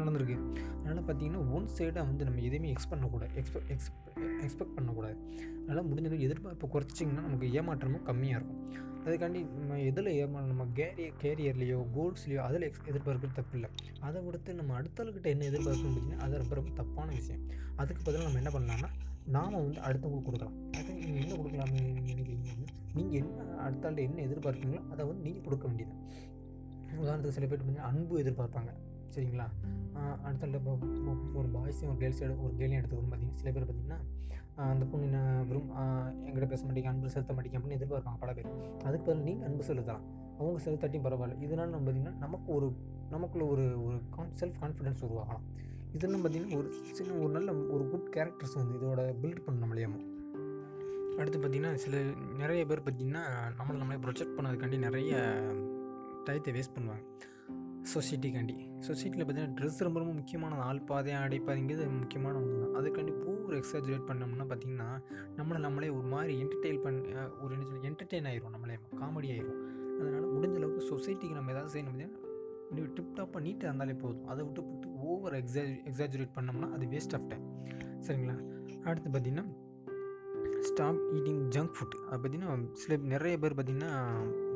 நடந்திருக்கு. 0.00 0.36
அதனால் 0.78 1.04
பார்த்தீங்கன்னா 1.08 1.42
ஒன் 1.56 1.66
சைடாக 1.76 2.04
வந்து 2.08 2.26
நம்ம 2.28 2.40
எதையுமே 2.40 2.68
எக்ஸ் 2.74 2.88
பண்ணக்கூடாது. 2.92 3.32
எக்ஸ்பெக்ட் 3.40 3.70
எக்ஸ்பெக்ட் 3.74 4.08
எக்ஸ்பெக்ட் 4.44 4.74
பண்ணக்கூடாது. 4.78 5.16
அதனால் 5.60 5.88
முடிஞ்சது 5.90 6.18
எதிர்பார்ப்பு 6.26 6.72
குறைச்சிங்கன்னா 6.74 7.24
நமக்கு 7.26 7.52
ஏமாற்றமும் 7.60 8.04
கம்மியாக 8.08 8.38
இருக்கும். 8.38 8.60
அதுக்காண்டி 9.06 9.40
நம்ம 9.60 9.78
எதில் 9.90 10.10
ஏமா 10.22 10.42
நம்ம 10.50 10.66
கேரியர் 10.78 11.16
கேரியர்லேயோ 11.22 11.78
கோல்ஸ்லேயோ 11.96 12.42
அதில் 12.48 12.66
எக்ஸ் 12.68 12.86
எதிர்பார்க்குறது 12.90 13.38
தப்பு 13.40 13.56
இல்லை 13.58 13.70
அதை 14.06 14.20
விடுத்து 14.26 14.60
நம்ம 14.60 14.76
அடுத்தவர்கிட்ட 14.80 15.28
என்ன 15.34 15.48
எதிர்பார்க்கணும் 15.50 15.94
பார்த்தீங்கன்னா 15.96 16.26
அது 16.26 16.42
ரொம்ப 16.42 16.54
ரொம்ப 16.54 16.72
தப்பான 16.80 17.08
விஷயம். 17.20 17.42
அதுக்கு 17.80 18.02
பதிலாக 18.06 18.26
நம்ம 18.28 18.40
என்ன 18.42 18.52
பண்ணலாம்னா 18.56 18.90
நாம் 19.34 19.54
வந்து 19.58 19.80
அடுத்தவங்களுக்கு 19.86 20.28
கொடுக்கலாம். 20.28 20.56
அது 20.78 20.90
நீங்கள் 20.94 21.22
என்ன 21.24 21.36
கொடுக்கலாம்னு 21.40 21.82
நினைக்கிறீங்க? 21.98 22.50
நீங்கள் 22.96 23.18
என்ன 23.20 23.60
அடுத்த 23.64 23.90
ஆள்கிட்ட 23.90 24.02
என்ன 24.08 24.24
எதிர்பார்க்குறீங்களோ 24.26 24.80
அதை 24.92 25.02
வந்து 25.10 25.24
நீங்கள் 25.26 25.44
கொடுக்க 25.46 25.64
வேண்டியது. 25.68 25.94
உதாரணத்துக்கு 27.02 27.36
சில 27.36 27.46
பேர் 27.46 27.60
பார்த்தீங்கன்னா 27.60 27.88
அன்பு 27.92 28.20
எதிர்பார்ப்பாங்க. 28.22 28.72
சரிங்களா? 29.14 29.46
அடுத்த 30.26 30.60
ஒரு 31.38 31.48
பாய்ஸையும் 31.56 31.90
ஒரு 31.92 31.98
கேர்ள்ஸ் 32.02 32.22
ஒரு 32.46 32.54
கேர்ளையும் 32.60 32.80
எடுத்துக்கணும் 32.80 33.12
பார்த்தீங்கன்னா 33.12 33.40
சில 33.42 33.50
பேர் 33.54 33.66
பார்த்தீங்கன்னா 33.68 34.00
அந்த 34.72 34.84
பொண்ணு 34.90 35.06
என்ன 35.08 35.20
விரும் 35.48 35.70
எங்கிட்ட 36.26 36.46
பேச 36.50 36.66
மாட்டேங்க 36.66 36.90
அன்பு 36.92 37.12
செலுத்த 37.14 37.34
மாட்டேங்க 37.36 37.58
அப்படின்னு 37.58 37.78
எதிர்பார்ப்பாங்க 37.78 38.18
பல 38.24 38.32
பேர். 38.36 38.50
அதுக்கு 38.88 39.06
பதில் 39.06 39.24
நீங்கள் 39.28 39.46
அன்பு 39.48 39.64
செலுத்தலாம். 39.68 40.04
அவங்க 40.38 40.58
செலுத்தாட்டியும் 40.66 41.06
பரவாயில்ல. 41.06 41.36
இதனால 41.46 41.68
நம்ம 41.74 41.84
பார்த்திங்கன்னா 41.86 42.14
நமக்கு 42.24 42.50
ஒரு 42.58 42.68
நமக்குள்ள 43.14 43.46
ஒரு 43.54 43.64
ஒரு 43.86 43.96
கான் 44.16 44.34
செல்ஃப் 44.40 44.60
கான்ஃபிடென்ஸ் 44.62 45.02
உருவாகலாம். 45.08 45.44
இதெல்லாம் 45.94 46.24
பார்த்திங்கன்னா 46.24 46.56
ஒரு 46.56 46.68
சின்ன 46.92 47.12
ஒரு 47.12 47.32
நல்ல 47.32 47.52
ஒரு 47.74 47.84
குட் 47.88 48.08
கேரக்டர்ஸ் 48.16 48.54
வந்து 48.54 48.74
இதோட 48.78 49.02
பில்ட் 49.22 49.44
பண்ண 49.44 49.66
நம்மளையாமோ 49.66 50.00
அடுத்து 51.18 51.38
பார்த்திங்கன்னா 51.38 51.74
சில 51.74 51.96
நிறைய 52.36 52.66
பேர் 52.66 52.82
பார்த்திங்கன்னா 52.86 53.22
நம்மளை 53.58 53.76
நம்மளே 53.82 54.00
ப்ரொஜெக்ட் 54.06 54.36
பண்ணதுக்காண்டி 54.36 54.78
நிறைய 54.78 55.12
டயத்தை 56.26 56.52
வேஸ்ட் 56.56 56.74
பண்ணுவாங்க. 56.76 57.04
சொசைட்டிக்காண்டி 57.94 58.54
சொசைட்டியில் 58.88 59.24
பார்த்தீங்கன்னா 59.24 59.56
ட்ரெஸ் 59.58 59.84
ரொம்ப 59.86 59.98
ரொம்ப 59.98 60.14
முக்கியமான 60.14 60.54
ஆள் 60.68 60.80
பாதையாக 60.80 61.24
ஆடை 61.24 61.38
முக்கியமான 61.88 62.38
ஒன்று 62.38 62.60
தான். 62.62 62.74
அதுக்காண்டி 62.80 63.12
பூர் 63.24 63.54
எக்ஸாஜுரேட் 63.60 64.06
பண்ணோம்னா 64.08 64.46
பார்த்திங்கன்னா 64.50 64.88
நம்மளை 65.36 65.58
நம்மளே 65.58 65.88
ஒரு 65.88 66.06
மாதிரி 66.06 66.34
என்டர்டெயின் 66.44 66.80
பண்ண 66.80 67.28
ஒரு 67.42 67.54
என்ன 67.54 67.66
சொல்லி 67.66 67.88
என்டர்டெயின் 67.88 68.28
ஆயிரும் 68.30 68.54
நம்மளே 68.56 68.78
காமெடி 69.00 69.30
ஆயிரும். 69.34 69.60
அதனால் 70.00 70.30
முடிஞ்ச 70.34 70.56
அளவுக்கு 70.56 70.88
சொசைட்டிக்கு 70.92 71.38
நம்ம 71.38 71.50
ஏதாவது 71.50 71.72
செய்யணும் 71.74 71.92
பார்த்தீங்கன்னா 71.92 72.23
டிப் 72.76 72.94
டிப்டாப்பாக 72.96 73.42
நீட்டாக 73.44 73.70
இருந்தாலே 73.70 73.94
போதும். 74.00 74.24
அதை 74.30 74.40
விட்டு 74.44 74.62
போட்டு 74.62 74.88
ஓவர் 75.08 75.36
எக்ஸா 75.38 75.62
எக்ஸாஜுரேட் 75.90 76.34
பண்ணோம்னா 76.36 76.68
அது 76.72 76.86
வேஸ்ட் 76.92 77.14
ஆஃப் 77.18 77.28
டைம் 77.30 77.44
சரிங்களா? 78.06 78.36
அடுத்து 78.84 79.08
பார்த்திங்கன்னா 79.08 79.46
ஸ்டாப் 80.68 81.00
ஈட்டிங் 81.16 81.40
ஜங்க் 81.54 81.74
ஃபுட் 81.76 81.96
அது 82.02 82.16
பார்த்திங்கன்னா 82.16 82.52
சில 82.82 82.96
நிறைய 83.12 83.34
பேர் 83.38 83.56
பார்த்திங்கன்னா 83.56 83.90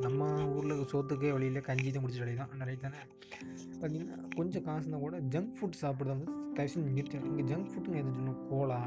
நம்ம 0.01 0.21
ஊரில் 0.53 0.85
சோத்துக்கே 0.91 1.31
வழியில் 1.31 1.65
கஞ்சி 1.67 1.89
தான் 1.89 2.03
குடிச்ச 2.05 2.19
வழி 2.19 2.35
தான் 2.35 2.53
நிறைய 2.57 2.77
தானே? 2.77 3.01
பார்த்திங்கன்னா 3.73 4.17
கொஞ்சம் 4.35 4.65
காசு 4.65 4.81
இருந்தால் 4.81 5.05
கூட 5.05 5.19
ஜங்க் 5.33 5.53
ஃபுட் 5.57 5.79
சாப்பிட்றது 5.81 6.15
வந்து 6.15 6.27
தயவு 6.57 6.71
செஞ்சு 6.73 6.95
நிறுத்தணும் 6.97 7.29
இங்கே 7.31 7.45
ஜங்க் 7.51 7.69
ஃபுட்டுங்க 7.71 8.01
எது 8.01 8.11
சொல்லணும் 8.11 8.41
cola 8.49 8.79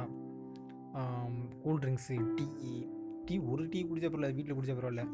cool drinks 1.65 2.17
tea 2.39 2.47
tea 3.27 3.37
ஒரு 3.51 3.65
டீ 3.69 3.81
குடிச்சா 3.83 4.09
பரவாயில்ல 4.09 4.37
வீட்டில் 4.37 4.57
குடிச்சா 4.57 4.77
பரவாயில்ல. 4.79 5.05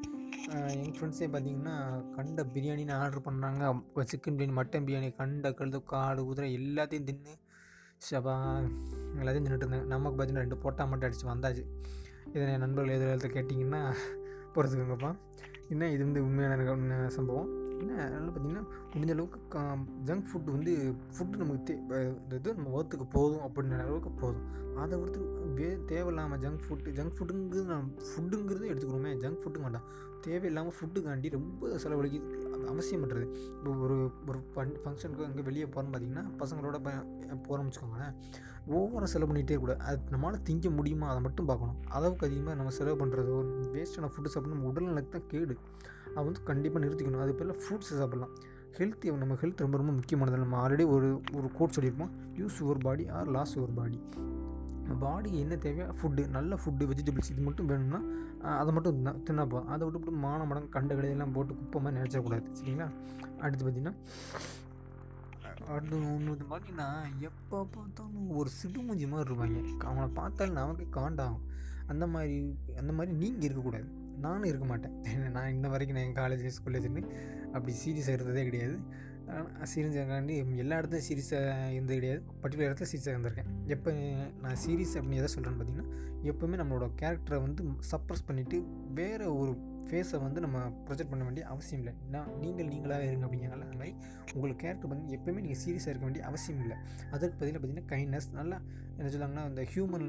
எங்கள் 0.47 0.97
ஃப்ரெண்ட்ஸே 0.97 1.26
பார்த்தீங்கன்னா 1.33 1.75
கண்ட 2.16 2.42
பிரியாணின்னு 2.54 2.95
ஆர்டர் 3.02 3.25
பண்ணாங்க. 3.28 3.62
சிக்கன் 4.11 4.37
பிரியாணி 4.37 4.54
மட்டன் 4.59 4.87
பிரியாணி 4.87 5.09
கண்ட 5.21 5.52
கழுது 5.59 5.78
காடு 5.92 6.21
குதிரை 6.28 6.49
எல்லாத்தையும் 6.59 7.07
தின்னு 7.09 7.35
ஷபா 8.07 8.35
எல்லாத்தையும் 9.21 9.47
தின்னுட்டு 9.47 9.66
இருந்தேன். 9.66 9.87
நமக்கு 9.92 10.16
பார்த்தீங்கன்னா 10.18 10.45
ரெண்டு 10.47 10.62
போட்டா 10.64 10.85
மட்டும் 10.90 11.09
அடித்து 11.09 11.33
வந்தாச்சு. 11.33 11.64
இதை 12.33 12.42
என் 12.54 12.64
நண்பர்கள் 12.64 12.97
எதிர்த்து 12.97 13.28
கேட்டிங்கன்னா 13.37 13.83
பொறுத்துக்கோங்கப்பா. 14.54 15.11
என்ன 15.73 15.88
இது 15.95 16.02
வந்து 16.07 16.23
உண்மையான 16.26 17.09
சம்பவம்? 17.16 17.50
என்ன 17.83 17.97
அதனால் 18.04 18.30
பார்த்திங்கன்னா 18.35 18.64
முடிஞ்ச 18.92 19.12
அளவுக்கு 19.16 19.38
ஜங்க் 20.09 20.28
ஃபுட்டு 20.28 20.54
வந்து 20.54 20.73
ஃபுட்டு 21.16 21.40
நமக்கு 21.42 21.61
தே 21.68 21.75
இது 22.38 22.54
நம்ம 22.59 22.71
ஒர்த்துக்கு 22.78 23.07
போதும் 23.16 23.45
அப்படின்ற 23.47 23.76
அளவுக்கு 23.85 24.11
போதும். 24.23 24.47
அதை 24.83 24.95
ஒருத்தர் 25.02 25.54
வே 25.59 25.68
தேவையில்லாமல் 25.90 26.40
ஜங்க் 26.45 26.64
ஃபுட்டு 26.66 26.95
ஜங்க் 26.99 27.14
ஃபுட்டுங்கிறது 27.18 27.64
நான் 27.75 27.87
ஃபுட்டுங்கிறது 28.09 28.71
எடுத்துக்கிறோமே 28.73 29.12
ஜங்க் 29.23 29.40
ஃபுட்டு 29.42 29.62
வேண்டாம். 29.64 29.87
தேவையில்லாமல் 30.21 30.75
ஃபுட்டுக்காண்டி 30.81 31.31
ரொம்ப 31.31 31.67
செலவழிக்குது. 31.67 32.47
அவசியம் 32.67 33.03
பண்ணுறது 33.03 33.27
இப்போ 33.35 33.71
ஒரு 33.75 34.11
ஒரு 34.29 34.39
ஃபன் 34.55 34.77
ஃபங்க்ஷனுக்கு 34.85 35.25
அங்கே 35.25 35.43
வெளியே 35.43 35.65
போகிறோம்னு 35.65 35.93
பார்த்தீங்கன்னா 35.93 36.25
பசங்களோட 36.39 36.79
ப 36.79 36.91
போகிறோம்னு 37.49 37.71
வச்சுக்கோங்களேன் 37.71 38.15
ஓவராக 38.71 39.05
செலவு 39.05 39.33
பண்ணிகிட்டே 39.33 39.57
கூட 39.57 39.77
அது 39.77 40.01
நம்மளால் 40.11 40.43
திங்க 40.51 40.75
முடியுமா? 40.75 41.09
அதை 41.09 41.21
மட்டும் 41.21 41.47
பார்க்கணும் 41.47 41.77
அளவுக்கு 41.89 42.27
அதிகமாக 42.27 42.57
நம்ம 42.57 42.71
செலவு 42.71 43.07
பண்ணுறது 43.07 43.31
ஒரு 43.37 43.71
வேஸ்ட்டான 43.73 44.09
ஃபுட்டு 44.09 44.33
சாப்பிட்டு 44.35 44.49
நம்ம 44.49 44.69
உடல் 44.69 45.09
தான் 45.09 45.27
கேடு. 45.27 45.57
அதை 46.15 46.25
வந்து 46.25 46.43
கண்டிப்பாக 46.43 46.87
நிறுத்திக்கணும். 46.87 47.21
அது 47.21 47.35
பேரில் 47.35 47.61
ஃப்ரூட்ஸ் 47.63 47.93
சாப்பிட்லாம். 47.93 48.35
ஹெல்த் 48.79 49.17
நம்ம 49.17 49.35
ஹெல்த் 49.35 49.57
ரொம்ப 49.57 49.77
ரொம்ப 49.77 49.93
முக்கியமானது. 49.93 50.39
நம்ம 50.39 50.69
ஆல்ரெடி 50.69 50.87
ஒரு 50.87 51.21
ஒரு 51.33 51.51
கோட் 51.53 51.77
சொல்லியிருப்போம். 51.81 52.11
Use 52.35 52.57
your 52.61 52.81
body 52.81 53.09
or 53.09 53.29
lose 53.29 53.59
your 53.59 53.75
body 53.75 54.03
body 54.97 55.38
என்ன 55.38 55.57
தேவையோ 55.57 55.87
ஃபுட்டு 55.99 56.28
நல்ல 56.28 56.59
ஃபுட்டு 56.62 56.88
வெஜிடபிள்ஸ் 56.90 57.30
இது 57.30 57.42
மட்டும் 57.42 57.66
வேணும்னா 57.66 58.00
அதை 58.61 58.73
மட்டும் 58.75 58.99
தின்னா 59.26 59.45
போதும். 59.49 59.68
அதை 59.68 59.87
விட்டு 59.87 59.99
விட்டு 59.99 60.12
மான 60.25 60.45
மடம் 60.45 60.68
கண்ட 60.68 60.95
கடையெல்லாம் 60.95 61.33
போட்டு 61.33 61.54
குப்பை 61.54 61.80
மாதிரி 61.83 61.99
நினச்சக்கூடாது 62.00 62.57
சரிங்களா? 62.59 62.88
அடுத்து 63.40 63.64
பார்த்திங்கன்னா 63.64 63.95
அடுத்து 65.68 65.97
ஒன்று 66.14 66.45
பார்த்தீங்கன்னா 66.50 66.88
எப்போ 67.21 67.66
பார்த்தாலும் 67.76 68.30
ஒரு 68.30 68.50
சிடுமூஞ்சி 68.50 69.07
மாதிரி 69.09 69.28
இருப்பாங்க. 69.30 69.59
அவங்கள 69.87 70.09
பார்த்தாலும் 70.12 70.52
நமக்கு 70.52 70.88
காண்டாகும். 70.90 71.45
அந்த 71.87 72.07
மாதிரி 72.07 72.37
அந்த 72.76 72.92
மாதிரி 72.92 73.12
நீங்கள் 73.16 73.47
இருக்கக்கூடாது 73.49 73.88
நானும் 74.25 74.49
இருக்க 74.49 74.66
மாட்டேன். 74.66 74.95
நான் 75.35 75.50
இன்ன 75.50 75.68
வரைக்கும் 75.68 75.97
நான் 75.99 76.07
என் 76.07 76.18
காலேஜ் 76.21 76.57
ஸ்கூல்லேஜ்னு 76.57 77.02
அப்படி 77.52 77.73
சீரியஸாக 77.85 78.16
இருந்ததே 78.16 78.45
கிடையாது. 78.45 78.76
சீரியஸாகாண்டி 79.75 80.56
எல்லா 80.56 80.78
இடத்துலையும் 80.78 81.06
சீரியஸாக 81.08 81.70
இருந்தது 81.70 81.94
கிடையாது. 81.94 82.23
பர்டிகுலர் 82.42 82.70
இடத்துல 82.70 82.87
சீரியஸாக 82.92 83.16
இருந்திருக்கேன். 83.16 83.49
எப்போ 83.66 83.92
நான் 84.42 84.56
சீரியஸ் 84.66 84.94
அப்படின்னு 84.94 85.20
எதை 85.20 85.35
சொல்கிறேன்னு 85.35 85.61
பார்த்தீங்கன்னா 85.61 85.88
எப்போவுமே 86.23 86.61
நம்மளோட 86.62 86.90
கேரக்டரை 87.02 87.40
வந்து 87.40 87.64
சப்ரஸ் 87.64 88.26
பண்ணிவிட்டு 88.26 88.64
வேறு 88.94 89.38
ஒரு 89.38 89.52
ஃபேஸை 89.90 90.18
வந்து 90.26 90.40
நம்ம 90.45 90.59
ப்ரொஜெக்ட் 90.87 91.12
பண்ண 91.12 91.25
வேண்டிய 91.28 91.45
அவசியம் 91.52 91.80
இல்லை. 91.83 91.95
நான் 92.14 92.30
நீங்கள் 92.42 92.68
நீங்களாக 92.73 93.07
இருங்க 93.09 93.25
அப்படிங்கிறனால 93.26 93.66
அந்த 93.68 93.78
மாதிரி 93.80 93.95
உங்களுக்கு 94.35 94.62
கேரக்டர் 94.64 94.90
வந்து 94.92 95.14
எப்போயுமே 95.16 95.42
நீங்கள் 95.47 95.62
சீரியஸாக 95.64 95.92
இருக்க 95.92 96.07
வேண்டிய 96.09 96.25
அவசியம் 96.30 96.61
இல்லை. 96.64 96.76
அதற்கு 97.14 97.37
பதிலாக 97.40 97.59
பார்த்தீங்கன்னா 97.61 97.90
கைண்ட்னஸ் 97.95 98.28
நல்லா 98.40 98.59
என்ன 98.99 99.09
சொல்லுவாங்கன்னா 99.14 99.45
இந்த 99.50 99.62
ஹியூமன் 99.73 100.07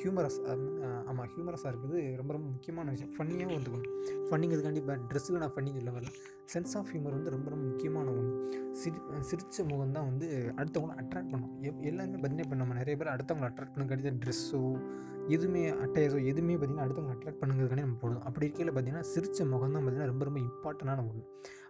ஹியூமரஸ் 0.00 0.38
ஆமாம் 1.10 1.28
ஹியூமரஸாக 1.34 1.70
இருக்குது 1.72 2.00
ரொம்ப 2.20 2.30
ரொம்ப 2.36 2.46
முக்கியமான 2.54 2.90
விஷயம். 2.94 3.12
ஃபன்னியாகவும் 3.16 3.56
வந்துக்கணும். 3.58 3.92
ஃபன்னிங்கிறதுக்காண்டி 4.28 4.82
இப்போ 4.82 4.96
ட்ரெஸ்ஸுக்கு 5.10 5.42
நான் 5.44 5.54
ஃபன்னி 5.54 5.72
சொல்ல 5.78 5.92
வரல. 5.96 6.12
சென்ஸ் 6.54 6.74
ஆஃப் 6.80 6.90
ஹியூமர் 6.92 7.16
வந்து 7.18 7.32
ரொம்ப 7.36 7.48
ரொம்ப 7.54 7.64
முக்கியமான 7.70 8.10
ஒன்று 8.18 8.34
சிரி 8.80 8.98
சிரித்த 9.30 9.64
முகம் 9.70 9.94
தான் 9.96 10.08
வந்து 10.10 10.28
அடுத்தவங்களை 10.60 10.96
அட்ராக்ட் 11.02 11.32
பண்ணும். 11.34 11.52
எப் 11.68 11.80
எல்லாருமே 11.90 12.16
பார்த்தீங்கன்னா 12.16 12.48
இப்போ 12.48 12.58
நம்ம 12.62 12.76
நிறைய 12.80 12.96
பேர் 13.00 13.14
அடுத்தவங்களை 13.14 13.48
அட்ராக்ட் 13.50 13.74
பண்ண 13.76 13.86
கிடையாது 13.92 14.20
ட்ரெஸ்ஸோ 14.24 14.62
எதுவுமே 15.28 15.68
அட்டையஸோ 15.68 16.24
எதுவுமே 16.26 16.54
பார்த்திங்கன்னா 16.54 16.82
அடுத்தவங்க 16.82 17.12
அட்ராக்ட் 17.12 17.40
பண்ணுங்கிறதுக்கானே 17.40 17.80
நம்ம 17.80 17.98
போடுவோம் 18.00 18.22
அப்படி 18.22 18.46
இருக்கையில் 18.46 18.72
பார்த்திங்கன்னா 18.72 19.00
சிரித்த 19.00 19.44
முகம் 19.44 19.72
தான் 19.72 19.82
பார்த்திங்கன்னா 19.82 20.06
ரொம்ப 20.06 20.24
ரொம்ப 20.24 20.40
இம்பார்ட்டண்டான 20.40 20.98
ஒன்று 20.98 21.22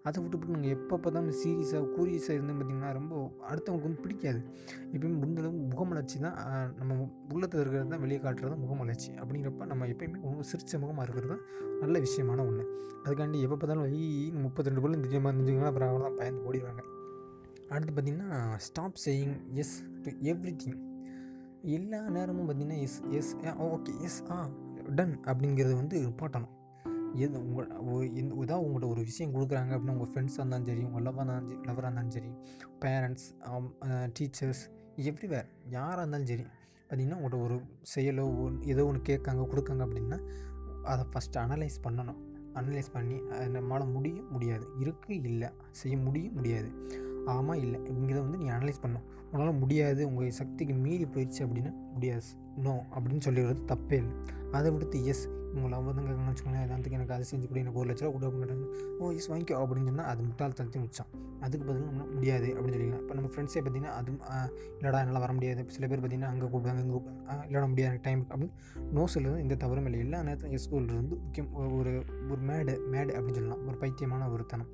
அதை 0.05 0.23
விட்டுவிட்டு 0.23 0.55
நீங்கள் 0.55 0.71
எப்போ 0.71 0.97
பார்த்தாலும் 0.97 1.33
சீரியஸாக 1.33 1.85
கூரியஸாக 1.97 2.35
இருந்து 2.35 2.53
பார்த்திங்கன்னா 2.53 2.93
ரொம்ப 2.93 3.13
அடுத்தவங்களுக்கு 3.51 3.89
வந்து 3.89 4.03
பிடிக்காது. 4.03 4.41
எப்பயுமே 4.95 5.17
முடிஞ்சளவு 5.17 5.53
முகமலர்ச்சி 5.53 6.19
தான் 6.19 6.37
நம்ம 6.79 7.09
உள்ளத்தில் 7.33 7.61
இருக்கிறது 7.61 7.89
தான் 7.89 8.01
வெளியே 8.01 8.21
காட்டுறது 8.21 8.51
தான் 8.51 8.61
முகமலர்ச்சி 8.61 9.13
அப்படிங்கிறப்ப 9.13 9.65
நம்ம 9.65 9.87
எப்பயுமே 9.87 10.19
சிரிச்ச 10.21 10.51
சிரித்த 10.51 10.79
முகமாக 10.79 11.05
இருக்கிறது 11.05 11.29
தான் 11.29 11.45
நல்ல 11.81 11.99
விஷயமான 11.99 12.47
ஒன்று 12.47 12.65
அதுக்காண்டி 13.05 13.39
எப்போ 13.41 13.57
பார்த்தாலும் 13.57 13.85
ஐ 13.85 14.33
முப்பத்தி 14.33 14.69
ரெண்டு 14.69 14.81
பேரும் 14.81 15.01
நிஜமாக 15.01 15.31
இருந்துச்சுங்கன்னா 15.33 15.67
அப்புறம் 15.67 15.89
அவ்வளோ 15.89 16.05
தான் 16.05 16.17
பயந்து 16.17 16.43
ஓடிடுவாங்க. 16.49 16.83
அடுத்து 17.71 17.93
பார்த்திங்கன்னா 17.93 18.59
stop 18.59 18.97
saying 18.97 19.37
yes 19.55 19.83
to 20.05 20.11
everything 20.57 20.92
எல்லா 21.63 22.09
நேரமும் 22.09 22.49
பார்த்திங்கன்னா 22.49 22.79
எஸ் 22.79 23.03
எஸ் 23.11 23.37
ஓகே 23.59 24.01
எஸ் 24.01 24.23
ஆ 24.31 24.49
டன் 24.95 25.21
அப்படிங்கிறது 25.25 25.75
வந்து 25.75 25.97
இம்பார்ட்டணும் 26.01 26.53
எது 27.15 27.45
உங்கள் 27.45 27.69
ஒரு 27.69 28.15
எந்த 28.15 28.35
ஏதாவது 28.35 28.67
உங்கள்கிட்ட 28.67 28.89
ஒரு 28.89 29.01
விஷயம் 29.01 29.35
கொடுக்குறாங்க 29.35 29.73
அப்படின்னா 29.75 29.91
உங்கள் 29.91 30.13
ஃப்ரெண்ட்ஸாக 30.13 30.41
இருந்தாலும் 30.41 30.67
சரி 30.67 30.83
உங்கள் 30.83 31.03
லவ்வாக 31.03 31.23
இருந்தாலும் 31.23 31.49
சரி 31.49 31.61
லவராக 31.69 31.91
இருந்தாலும் 31.91 32.11
சரி 32.11 32.33
பேரண்ட்ஸ் 32.85 33.27
டீச்சர்ஸ் 34.19 34.63
எவ்ரிவேர் 34.97 35.49
யாராக 35.69 36.01
இருந்தாலும் 36.01 36.27
சரி 36.27 36.47
பார்த்திங்கன்னா 36.89 37.19
உங்கள்கிட்ட 37.19 37.43
ஒரு 37.43 37.61
செயலோ 37.95 38.25
ஏதோ 38.67 38.87
ஒன்று 38.87 39.03
கேட்காங்க 39.03 39.47
கொடுக்காங்க 39.53 39.85
அப்படின்னா 39.87 40.19
அதை 40.83 41.05
ஃபஸ்ட்டு 41.13 41.41
அனலைஸ் 41.43 41.79
பண்ணணும். 41.85 42.21
அனலைஸ் 42.55 42.91
பண்ணி 42.93 43.15
நம்மளால் 43.55 43.93
முடியும் 43.93 44.31
முடியாது. 44.31 44.67
இருக்குது 44.81 45.25
இல்லை 45.31 45.49
செய்ய 45.71 45.97
முடியும் 45.97 46.35
முடியாது. 46.35 46.71
ஆமாம் 47.27 47.59
இல்லை. 47.59 47.81
இங்கிறத 47.81 48.21
வந்து 48.21 48.39
நீ 48.39 48.49
அனலைஸ் 48.49 48.81
பண்ணும் 48.81 49.03
உன்னால் 49.33 49.55
முடியாது. 49.55 50.07
உங்கள் 50.07 50.31
சக்திக்கு 50.31 50.75
மீறி 50.75 51.05
போயிடுச்சு 51.05 51.39
அப்படின்னா 51.39 51.75
முடியாது. 51.93 52.23
நோ 52.57 52.87
அப்படின்னு 52.95 53.21
சொல்லிடுறது 53.25 53.63
தப்பே 53.67 53.93
இல்லை. 53.93 54.15
அதை 54.53 54.71
விடுத்து 54.71 55.05
எஸ் 55.05 55.29
உங்களை 55.57 55.75
அவதங்க 55.79 56.13
வச்சுக்கோங்களேன் 56.29 56.65
எல்லாத்துக்கும் 56.67 56.99
எனக்கு 56.99 57.15
அதை 57.17 57.25
செஞ்சு 57.31 57.47
கூட 57.51 57.59
எனக்கு 57.65 57.81
ஒரு 57.81 57.89
லட்ச 57.91 58.03
ரூபா 58.05 58.13
கொடு 58.15 58.29
அப்படின்னு 58.29 58.69
ஓ 59.01 59.11
இஸ் 59.19 59.29
வாங்கிக்கோ 59.33 59.57
அப்படின்னு 59.65 59.91
சொன்னால் 59.91 60.11
அது 60.13 60.21
முட்டாள் 60.29 60.57
தனித்து 60.59 60.83
வச்சான் 60.85 61.11
அதுக்கு 61.45 61.65
பதிலாக 61.69 61.93
நம்ம 61.93 62.05
முடியாது 62.17 62.49
அப்படின்னு 62.57 62.75
சொல்லிக்கலாம். 62.77 63.03
இப்போ 63.05 63.15
நம்ம 63.19 63.29
ஃப்ரெண்ட்ஸே 63.33 63.61
பார்த்தீங்கன்னா 63.65 63.95
அது 64.01 64.13
இல்லைடா 64.77 64.99
என்னால் 65.05 65.25
வர 65.25 65.33
முடியாது. 65.39 65.65
சில 65.77 65.87
பேர் 65.91 66.03
பார்த்தீங்கன்னா 66.03 66.31
அங்கே 66.33 66.47
கூப்பிடுவாங்க 66.53 66.83
இங்கே 66.87 67.01
இல்லைடா 67.47 67.67
முடியாது 67.73 67.91
எனக்கு 67.91 68.07
டைம் 68.09 68.23
அப்படின்னு 68.31 68.91
நோ 68.97 69.05
சொல்லுறது 69.15 69.43
எந்த 69.45 69.57
தவறும் 69.65 69.87
இல்லை. 69.89 70.01
எல்லா 70.07 70.21
நேரத்தில் 70.29 70.55
எஸ் 70.59 70.69
சொல்கிறது 70.75 71.17
முக்கியம். 71.25 71.51
ஒரு 71.79 71.93
ஒரு 72.33 72.41
மேடு 72.51 72.75
மேடு 72.95 73.13
அப்படின்னு 73.19 73.39
சொல்லலாம். 73.41 73.65
ஒரு 73.69 73.77
பைத்தியமான 73.83 74.29
ஒரு 74.35 74.47
தனம். 74.53 74.71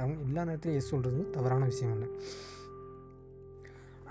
அவங்க 0.00 0.20
எல்லா 0.28 0.44
நேரத்திலும் 0.50 0.78
எஸ் 0.80 0.92
சொல்கிறது 0.94 1.22
தவறான 1.36 1.64
விஷயம் 1.72 1.94
இல்லை. 1.96 2.10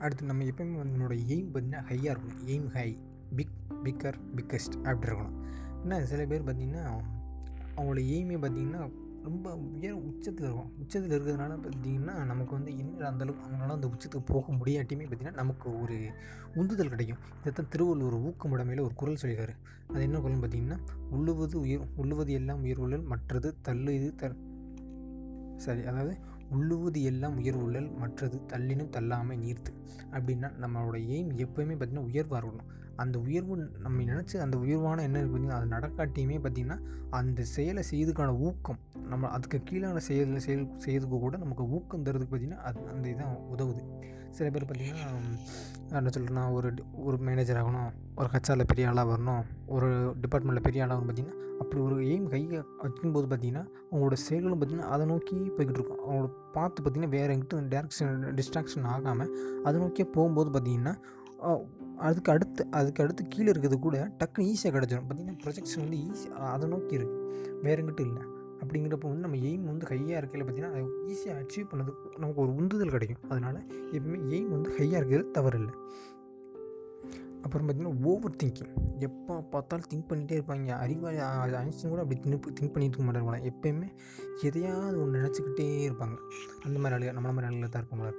அடுத்து 0.04 0.32
நம்ம 0.32 0.44
எப்பயுமே 0.52 0.82
நம்மளோட 0.90 1.16
எய்ம் 1.34 1.48
பார்த்தீங்கன்னா 1.54 1.84
ஹையாக 1.92 2.14
இருக்கணும். 2.14 2.44
Aim 2.54 2.68
high 2.78 2.90
big 3.38 3.56
bigger 3.86 4.20
biggest 4.38 4.76
அப்படி 4.90 5.08
இருக்கணும். 5.10 5.38
என்ன 5.84 6.00
சில 6.06 6.26
பேர் 6.32 6.48
பார்த்திங்கன்னா 6.48 6.84
அவங்களோட 7.76 8.02
எய்மே 8.16 8.38
பார்த்திங்கன்னா 8.44 8.82
ரொம்ப 9.28 9.48
உயர் 9.56 9.96
உச்சத்தில் 10.10 10.46
இருக்கும். 10.48 10.70
உச்சத்தில் 10.82 11.14
இருக்கிறதுனால 11.16 11.56
பார்த்திங்கன்னா 11.64 12.14
நமக்கு 12.32 12.54
வந்து 12.58 12.72
என்ன 12.84 13.08
அந்தளவுக்கு 13.10 13.44
அவங்களால 13.46 13.76
அந்த 13.78 13.88
உச்சத்துக்கு 13.94 14.30
போக 14.34 14.54
முடியாட்டியுமே 14.60 15.06
பார்த்திங்கன்னா 15.06 15.40
நமக்கு 15.42 15.68
ஒரு 15.82 15.98
உந்துதல் 16.60 16.92
கிடைக்கும். 16.94 17.22
இதைத்தான் 17.42 17.72
திருவள்ளுவர் 17.74 18.18
ஊக்கமுடைமையில் 18.30 18.86
ஒரு 18.86 18.96
குரல் 19.02 19.20
சொல்லியிருக்காரு. 19.22 19.56
அது 19.94 20.02
என்ன 20.02 20.20
குரல் 20.20 20.42
பார்த்திங்கன்னா 20.44 20.80
உள்ளுவது 21.10 21.56
உயிர் 21.60 21.86
உள்ளுவது 21.96 22.34
எல்லாம் 22.40 22.62
உயிர் 22.62 22.82
உள்ளல் 22.86 23.06
மற்றது 23.12 23.52
தள்ளு 23.62 23.94
இது 24.00 24.10
த 24.16 24.32
சரி 25.66 25.82
அதாவது 25.84 26.14
உள்ளுவது 26.56 27.00
எல்லாம் 27.04 27.36
உயர் 27.38 27.58
உள்ளல் 27.64 27.90
மற்றது 28.02 28.38
தள்ளினும் 28.54 28.94
தள்ளாமை 28.96 29.36
நீர்த்து 29.46 29.72
அப்படின்னா 30.14 30.50
நம்மளோட 30.64 30.98
எய்ம் 31.16 31.32
எப்போயுமே 31.46 31.76
பார்த்திங்கன்னா 31.76 32.08
உயர்வாக 32.12 32.40
இருக்கணும். 32.42 32.70
அந்த 33.00 33.20
உயர்வு 33.20 33.56
நம்ம 33.80 34.04
நினச்சி 34.04 34.38
அந்த 34.38 34.58
உயர்வான 34.58 35.04
என்ன 35.04 35.20
இருக்குது 35.20 35.34
பார்த்திங்கன்னா 35.34 35.60
அது 35.60 35.74
நடக்காட்டியுமே 35.76 36.38
பார்த்திங்கன்னா 36.44 36.78
அந்த 37.10 37.44
செயலை 37.44 37.84
செய்யறதுக்கான 37.92 38.38
ஊக்கம் 38.40 38.80
நம்ம 39.08 39.30
அதுக்கு 39.30 39.62
கீழான 39.70 39.98
செயல் 39.98 40.40
செயல் 40.40 40.66
செய்யறதுக்கு 40.86 41.20
கூட 41.20 41.38
நமக்கு 41.38 41.70
ஊக்கம் 41.70 42.06
தரதுக்கு 42.06 42.32
பார்த்திங்கன்னா 42.34 42.62
அது 42.62 42.88
அந்த 42.88 43.06
இதான் 43.10 43.36
உதவுது. 43.54 43.82
சில 44.32 44.50
பேர் 44.50 44.66
பார்த்திங்கன்னா 44.66 45.06
என்ன 45.98 46.10
சொல்கிறேன்னா 46.10 46.52
ஒரு 46.52 46.70
ஒரு 47.04 47.18
மேனேஜர் 47.18 47.60
ஆகணும் 47.62 47.90
ஒரு 48.16 48.30
ஹச்ஆரில் 48.34 48.68
பெரிய 48.68 48.90
ஆளாக 48.90 49.08
வரணும் 49.14 49.44
ஒரு 49.68 49.88
டிபார்ட்மெண்ட்டில் 50.22 50.68
பெரிய 50.68 50.86
ஆளாகணும் 50.86 51.10
பார்த்திங்கன்னா 51.10 51.38
அப்படி 51.60 51.80
ஒரு 51.82 51.96
எய்ம் 52.04 52.28
கையை 52.28 52.60
வைக்கும்போது 52.82 53.28
பார்த்திங்கன்னா 53.28 53.64
அவங்களோட 53.92 54.18
செயல்களும் 54.28 54.60
பார்த்திங்கன்னா 54.60 54.92
அதை 54.96 55.06
நோக்கி 55.06 55.36
போய்கிட்டு 55.58 55.80
இருக்கும். 55.80 56.02
அவங்களோட 56.06 56.30
பார்த்து 56.54 56.84
பார்த்திங்கன்னா 56.84 57.10
வேறு 57.10 57.34
எங்கிட்ட 57.36 57.64
டேரக்ஷன் 57.74 58.22
டிஸ்ட்ராக்ஷன் 58.40 58.88
ஆகாமல் 58.88 59.34
அதை 59.64 59.78
நோக்கியே 59.82 60.08
போகும்போது 60.14 60.52
பார்த்திங்கன்னா 60.52 60.94
அதுக்கு 62.08 62.32
அடுத்து 62.34 62.64
அதுக்கு 62.80 63.04
அடுத்து 63.04 63.24
கீழே 63.34 63.50
இருக்கிறது 63.52 63.78
கூட 63.86 63.98
டக்குன்னு 64.20 64.50
ஈஸியாக 64.52 64.74
கிடச்சிடும் 64.76 65.08
பார்த்திங்கன்னா 65.10 65.40
ப்ரொஜெக்ஷன் 65.44 65.84
வந்து 65.86 66.00
ஈஸி 66.08 66.28
அதை 66.54 66.68
நோக்கி 66.74 67.00
இருக்குது 67.00 67.26
வேறு 67.66 67.82
எங்கிட்ட 67.84 68.04
இல்லை. 68.10 68.24
அப்படிங்கிறப்ப 68.62 69.10
வந்து 69.12 69.26
நம்ம 69.26 69.38
எய்ம் 69.50 69.68
வந்து 69.72 69.86
ஹையாக 69.92 70.20
இருக்கையில் 70.22 70.46
பார்த்திங்கன்னா 70.46 70.72
அதை 70.76 70.86
ஈஸியாக 71.14 71.42
அச்சீவ் 71.42 71.70
பண்ணதுக்கு 71.72 72.22
நமக்கு 72.24 72.42
ஒரு 72.46 72.52
உந்துதல் 72.60 72.96
கிடைக்கும். 72.96 73.24
அதனால் 73.34 73.60
எப்பவுமே 73.98 74.20
எய்ம் 74.38 74.54
வந்து 74.56 74.72
ஹையாக 74.80 75.00
இருக்கிறது 75.02 75.36
தவறு 75.38 75.60
இல்லை 75.62 75.76
அப்புறம் 77.46 77.66
பார்த்திங்கன்னா 77.66 77.94
ஓவர் 78.12 78.34
திங்கிங் 78.42 78.72
எப்போ 79.08 79.34
பார்த்தாலும் 79.54 79.88
திங்க் 79.92 80.08
பண்ணிகிட்டே 80.10 80.36
இருப்பாங்க. 80.38 80.72
அறிவாளி 80.86 81.20
ஐன்ஸ்டைன் 81.62 81.94
கூட 81.94 82.02
அப்படி 82.04 82.18
திங்க் 82.26 82.50
திங்க் 82.58 82.74
பண்ணிட்டு 82.74 82.96
இருக்க 82.96 83.06
மாட்டாங்க 83.10 83.38
எப்போயுமே 83.52 83.52
எப்பயுமே 83.52 83.90
எதையாவது 84.48 84.98
ஒன்று 85.04 85.20
நினச்சிக்கிட்டே 85.20 85.68
இருப்பாங்க. 85.88 86.18
அந்த 86.66 86.78
மாதிரி 86.84 86.96
ஆளுங்க 86.98 87.14
நம்மள 87.18 87.34
மாதிரி 87.38 87.50
ஆளுகளை 87.50 87.70
தான் 87.76 87.82
இருக்கும் 87.84 88.02
போல 88.02 88.12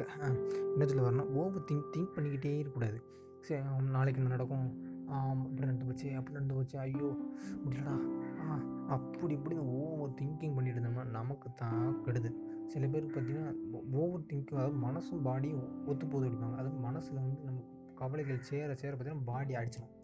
என்ன 0.75 0.87
சொல்ல 0.93 1.05
வரணும் 1.09 1.31
ஓவர் 1.43 1.67
திங்க் 1.71 1.91
திங்க் 1.97 2.13
பண்ணிக்கிட்டே 2.17 2.53
இருக்கக்கூடாது. 2.63 3.01
சரி 3.47 3.61
நாளைக்கு 3.91 4.21
என்ன 4.21 4.33
நடக்கும்? 4.33 4.69
ஆம், 5.13 5.41
அப்படி 5.43 5.63
நடந்து 5.63 5.87
போச்சு 5.87 6.09
அப்படி 6.17 6.37
நடந்து 6.37 6.57
போச்சு 6.57 6.77
ஐயோ 6.79 7.09
முடியலடா. 7.63 7.95
ஆ 8.43 8.57
அப்படி 8.89 9.33
இப்படி 9.35 9.57
ஓவர் 9.79 10.17
திங்கிங் 10.19 10.55
பண்ணிட்டு 10.57 10.79
இருந்தோம்னா 10.79 11.05
நமக்கு 11.17 11.49
தான் 11.55 11.79
கெடுது. 12.05 12.31
சில 12.73 12.87
பேருக்கு 12.87 13.15
பார்த்திங்கன்னா 13.15 13.53
ஓவர் 14.01 14.27
திங்கிங் 14.31 14.59
அதாவது 14.59 14.79
மனசும் 14.85 15.25
பாடியும் 15.27 15.65
ஒத்து 15.87 16.07
போது 16.07 16.27
அடிப்பாங்க 16.29 16.57
அதாவது 16.57 16.81
மனசில் 16.87 17.21
வந்து 17.21 17.39
நமக்கு 17.45 17.69
கவலைகள் 18.01 18.47
சேர 18.51 18.69
சேர 18.75 18.93
பார்த்திங்கன்னா 18.93 19.31
பாடி 19.31 19.55
அடிச்சிடும் 19.55 19.97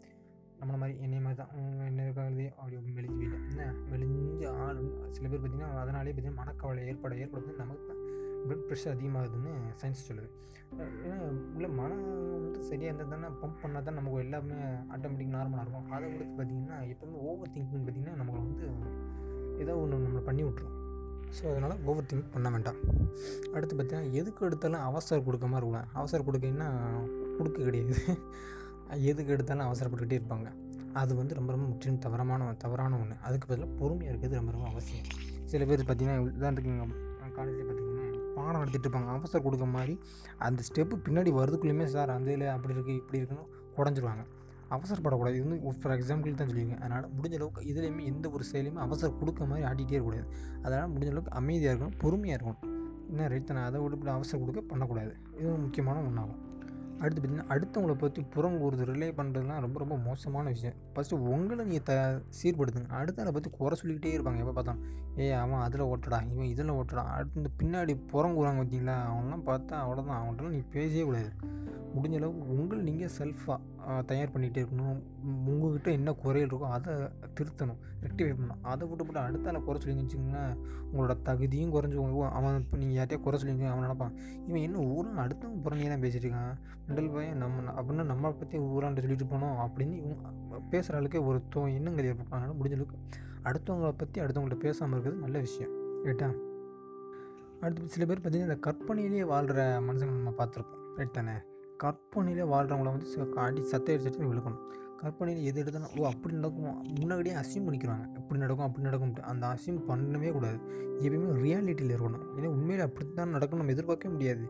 நம்மளை 0.60 0.76
மாதிரி 0.80 0.94
என்னைய 1.04 1.22
மாதிரி 1.22 1.38
தான் 1.40 1.54
என்ன 1.86 2.04
இருக்காது 2.04 2.44
அப்படி 2.54 2.76
மெலிஞ்சு 2.90 3.16
போயிட்டேன். 3.18 3.42
என்ன? 3.50 3.64
மெலிஞ்சு 3.90 4.46
ஆள் 4.58 4.80
சில 5.10 5.24
பேர் 5.24 5.40
பார்த்திங்கன்னா 5.40 5.70
அதனாலே 5.82 6.06
பார்த்திங்கன்னா 6.08 6.42
மனக்கவலை 6.42 6.82
ஏற்பட 6.90 7.14
ஏற்படுறது 7.22 7.62
நமக்கு 7.62 7.84
தான் 7.86 7.95
ப்ளட் 8.44 8.66
ப்ரெஷர் 8.68 8.94
அதிகமாகுதுன்னு 8.96 9.52
சயின்ஸ் 9.80 10.06
சொல்லுது. 10.08 10.28
ஏன்னா 11.04 11.16
உள்ள 11.56 11.66
மனம் 11.80 12.02
வந்து 12.36 12.60
சரியாக 12.68 12.90
இருந்தால் 12.90 13.12
தானே 13.14 13.28
பம்ப் 13.42 13.60
பண்ணால் 13.62 13.84
தான் 13.86 13.96
நமக்கு 13.98 14.22
எல்லாமே 14.24 14.56
ஆட்டோமேட்டிக் 14.94 15.34
நார்மலாக 15.36 15.64
இருக்கும். 15.64 15.92
அதை 15.96 16.06
கொடுத்து 16.14 16.34
பார்த்திங்கன்னா 16.38 16.78
எப்போவுமே 16.92 17.18
ஓவர் 17.28 17.52
திங்கிங் 17.54 17.84
பார்த்திங்கன்னா 17.86 18.16
நம்மளை 18.20 18.40
வந்து 18.46 18.66
ஏதோ 19.64 19.74
ஒன்று 19.82 20.02
நம்மளை 20.06 20.22
பண்ணி 20.28 20.42
விட்ரும் 20.46 20.74
ஸோ 21.36 21.44
அதனால் 21.52 21.76
ஓவர் 21.90 22.08
திங்க் 22.10 22.34
பண்ண 22.34 22.48
வேண்டாம். 22.54 22.78
அடுத்து 23.54 23.74
பார்த்தீங்கன்னா 23.76 24.12
எதுக்கு 24.20 24.44
எடுத்தாலும் 24.48 24.84
அவசரம் 24.88 25.26
கொடுக்க 25.28 25.46
மாதிரி 25.52 25.66
இருக்கணும் 25.66 25.94
அவசரம் 26.00 26.26
கொடுக்கன்னா 26.28 26.68
கொடுக்க 27.38 27.58
கிடையாது. 27.68 27.96
எதுக்கு 29.10 29.32
எடுத்தாலும் 29.36 29.66
அவசரப்பட்டுக்கிட்டே 29.68 30.18
இருப்பாங்க. 30.20 30.48
அது 31.00 31.12
வந்து 31.20 31.36
ரொம்ப 31.38 31.50
ரொம்ப 31.54 31.66
முற்றிலும் 31.70 32.02
தவறமான 32.04 32.52
தவறான 32.64 32.98
ஒன்று 33.02 33.16
அதுக்கு 33.28 33.46
பதிலாக 33.50 33.72
பொறுமையாக 33.80 34.12
இருக்கிறது 34.12 34.38
ரொம்ப 34.40 34.52
ரொம்ப 34.56 34.68
அவசியம். 34.72 35.08
சில 35.52 35.64
பேர் 35.70 35.82
பார்த்தீங்கன்னா 35.88 36.22
உதாரணத்துக்கு 36.38 37.04
காலேஜில் 37.38 37.66
பார்த்தீங்கன்னா 37.68 37.95
பாடம் 38.46 38.62
நடத்திட்டு 38.62 38.88
இருப்பாங்க 38.88 39.12
அவசரம் 39.18 39.46
கொடுக்க 39.48 39.68
மாதிரி 39.76 39.94
அந்த 40.48 40.62
ஸ்டெப்பு 40.68 40.96
பின்னாடி 41.08 41.32
வரதுக்குள்ளேயுமே 41.40 41.88
சார் 41.96 42.16
அந்த 42.16 42.30
இதில் 42.32 42.54
அப்படி 42.56 42.74
இருக்குது 42.78 43.00
இப்படி 43.02 43.20
இருக்குன்னு 43.22 43.46
உடஞ்சிருவாங்க 43.80 44.24
அவசரப்படக்கூடாது 44.74 45.36
இது 45.38 45.44
வந்து 45.48 45.74
ஃபார் 45.80 45.92
எக்ஸாம்பிள் 45.96 46.38
தான் 46.38 46.48
சொல்லியிருக்கேன். 46.50 46.80
அதனால் 46.84 47.04
முடிஞ்ச 47.16 47.34
அளவுக்கு 47.38 47.66
இதுலேயுமே 47.72 48.04
எந்த 48.12 48.26
ஒரு 48.36 48.44
செயலையுமே 48.52 48.80
அவசரம் 48.86 49.18
கொடுக்க 49.20 49.44
மாதிரி 49.50 49.66
ஆடிட்டே 49.68 49.94
இருக்கக்கூடாது. 49.96 50.26
அதனால் 50.64 50.90
முடிஞ்ச 50.94 51.10
அளவுக்கு 51.12 51.32
அமைதியாக 51.40 51.72
இருக்கணும் 51.72 51.98
பொறுமையாக 52.02 52.36
இருக்கணும். 52.38 52.62
என்ன 53.10 53.28
ரைட் 53.32 53.52
அதை 53.68 53.80
விட்டு 53.82 54.10
அவசரம் 54.16 54.42
கொடுக்க 54.44 54.62
பண்ணக்கூடாது. 54.72 55.12
இது 55.40 55.56
முக்கியமான 55.66 56.02
ஒன்றாகும் 56.08 56.40
அடுத்து 57.00 57.18
பார்த்திங்கன்னா 57.20 57.48
அடுத்தவங்கள 57.54 57.94
பற்றி 58.02 58.20
புறம் 58.34 58.56
புறங்கூறுது 58.56 58.84
ரிலே 58.90 59.08
பண்ணுறதுலாம் 59.20 59.62
ரொம்ப 59.66 59.78
ரொம்ப 59.82 59.96
மோசமான 60.08 60.44
விஷயம். 60.54 60.76
ஃபஸ்ட்டு 60.96 61.16
உங்களை 61.32 61.62
நீங்கள் 61.70 61.86
த 61.88 61.94
சீர்படுத்துங்க. 62.38 62.90
அடுத்தவங்களை 62.98 63.32
பற்றி 63.36 63.50
குறை 63.58 63.74
சொல்லிக்கிட்டே 63.80 64.14
இருப்பாங்க. 64.16 64.42
எப்போ 64.44 64.54
பார்த்தாலும் 64.58 64.84
ஏ 65.22 65.26
அவன் 65.42 65.64
அதில் 65.66 65.88
ஓட்டடா 65.92 66.18
இவன் 66.32 66.50
இதில் 66.52 66.76
ஓட்டடா. 66.78 67.04
அடுத்து 67.16 67.40
இந்த 67.42 67.50
பின்னாடி 67.60 67.94
புறங்கூறாங்க 68.12 68.60
பார்த்தீங்களா? 68.62 68.96
அவன்லாம் 69.12 69.46
பார்த்தா 69.50 69.74
அவ்வளோதான் 69.84 70.18
அவன்கிட்டலாம் 70.20 70.56
நீ 70.58 70.62
பேசவே 70.76 71.04
கூடாது. 71.10 71.30
முடிஞ்ச 71.96 72.16
அளவுக்கு 72.18 72.54
உங்களை 72.54 72.80
நீங்கள் 72.88 73.12
செல்ஃபாக 73.18 74.00
தயார் 74.08 74.32
பண்ணிகிட்டே 74.32 74.62
இருக்கணும். 74.62 74.98
உங்கள்கிட்ட 75.50 75.88
என்ன 75.98 76.10
குறைகள் 76.22 76.48
இருக்கோ 76.48 76.68
அதை 76.76 76.94
திருத்தணும். 77.36 77.78
ரெக்டிஃபை 78.04 78.32
பண்ணணும். 78.38 78.60
அதை 78.72 78.82
விட்டு 78.88 79.04
போட்டு 79.04 79.20
அடுத்தால 79.26 79.60
குறை 79.66 79.78
சொல்லி 79.82 79.96
வச்சிங்கன்னா 80.00 80.42
உங்களோட 80.88 81.14
தகுதியும் 81.28 81.72
குறைஞ்சி 81.74 81.96
அவன் 82.38 82.58
இப்போ 82.62 82.78
நீங்கள் 82.82 82.98
யார்ட்டையா 82.98 83.20
குறை 83.26 83.38
சொல்லி 83.42 83.70
அவன் 83.72 83.86
நினப்பான். 83.86 84.14
இவன் 84.48 84.64
என்ன 84.66 84.82
ஊரான் 84.96 85.22
அடுத்தவங்க 85.24 85.62
புறணியே 85.66 85.88
தான் 85.92 86.04
பேசிட்டு 86.04 86.26
இருக்கான். 86.28 86.58
மெண்டல் 86.88 87.10
பையன் 87.14 87.40
நம்ம 87.44 87.74
அப்படின்னா 87.78 88.06
நம்மளை 88.12 88.34
பற்றி 88.42 88.58
ஊரான்ட்டு 88.74 89.04
சொல்லிட்டு 89.06 89.30
போனோம் 89.32 89.56
அப்படின்னு 89.66 89.96
இவங்க 90.02 90.34
பேசுகிற 90.86 90.98
அளவுக்கு 91.02 91.20
ஒரு 91.28 91.38
தோ 91.52 91.60
எண்ணங்கள் 91.76 92.08
ஏற்படும் 92.08 92.34
அதனால் 92.36 92.56
முடிஞ்ச 92.58 92.74
அளவுக்கு 92.78 92.96
அடுத்தவங்கள 93.48 93.88
பற்றி 94.00 94.18
அடுத்தவங்கள்ட்ட 94.24 94.58
பேசாமல் 94.64 94.94
இருக்கிறது 94.96 95.22
நல்ல 95.24 95.38
விஷயம். 95.46 95.72
ரைட்டா 96.06 96.28
அடுத்து 97.64 97.92
சில 97.94 98.04
பேர் 98.08 98.20
பார்த்திங்கன்னா 98.22 98.48
இந்த 98.50 98.58
கற்பனையிலேயே 98.66 99.24
வாழ்கிற 99.32 99.60
மனுஷங்க 99.86 100.14
நம்ம 100.18 100.32
பார்த்துருப்போம். 100.40 100.82
ரைட் 100.98 101.14
தானே? 101.18 101.34
கற்பனையிலே 101.82 102.44
வாழ்கிறவங்கள 102.52 102.90
வந்து 102.94 103.06
அடி 103.44 103.62
சத்த 103.72 103.96
அடிச்சு 103.96 104.30
விழுக்கணும். 104.32 104.60
கற்பனையில் 105.00 105.46
எது 105.48 105.60
எடுத்தாலும் 105.62 105.94
ஓ 105.96 106.04
அப்படி 106.10 106.34
நடக்கும். 106.36 106.76
முன்னாடியே 107.00 107.34
அசியம் 107.42 107.66
பண்ணிக்கிறாங்க. 107.66 108.04
இப்படி 108.20 108.38
நடக்கும் 108.44 108.66
அப்படி 108.68 108.86
நடக்கும் 108.88 109.14
அந்த 109.32 109.46
அசியம் 109.54 109.80
பண்ணவே 109.88 110.30
கூடாது. 110.36 110.58
எப்பயுமே 111.04 111.32
ரியாலிட்டியில் 111.44 111.94
இருக்கணும். 111.96 112.24
ஏன்னா 112.36 112.50
உண்மையில் 112.56 112.84
அப்படி 112.88 113.06
தான் 113.20 113.34
நடக்கும் 113.36 113.60
நம்ம 113.62 113.74
எதிர்பார்க்கவே 113.76 114.12
முடியாது. 114.14 114.44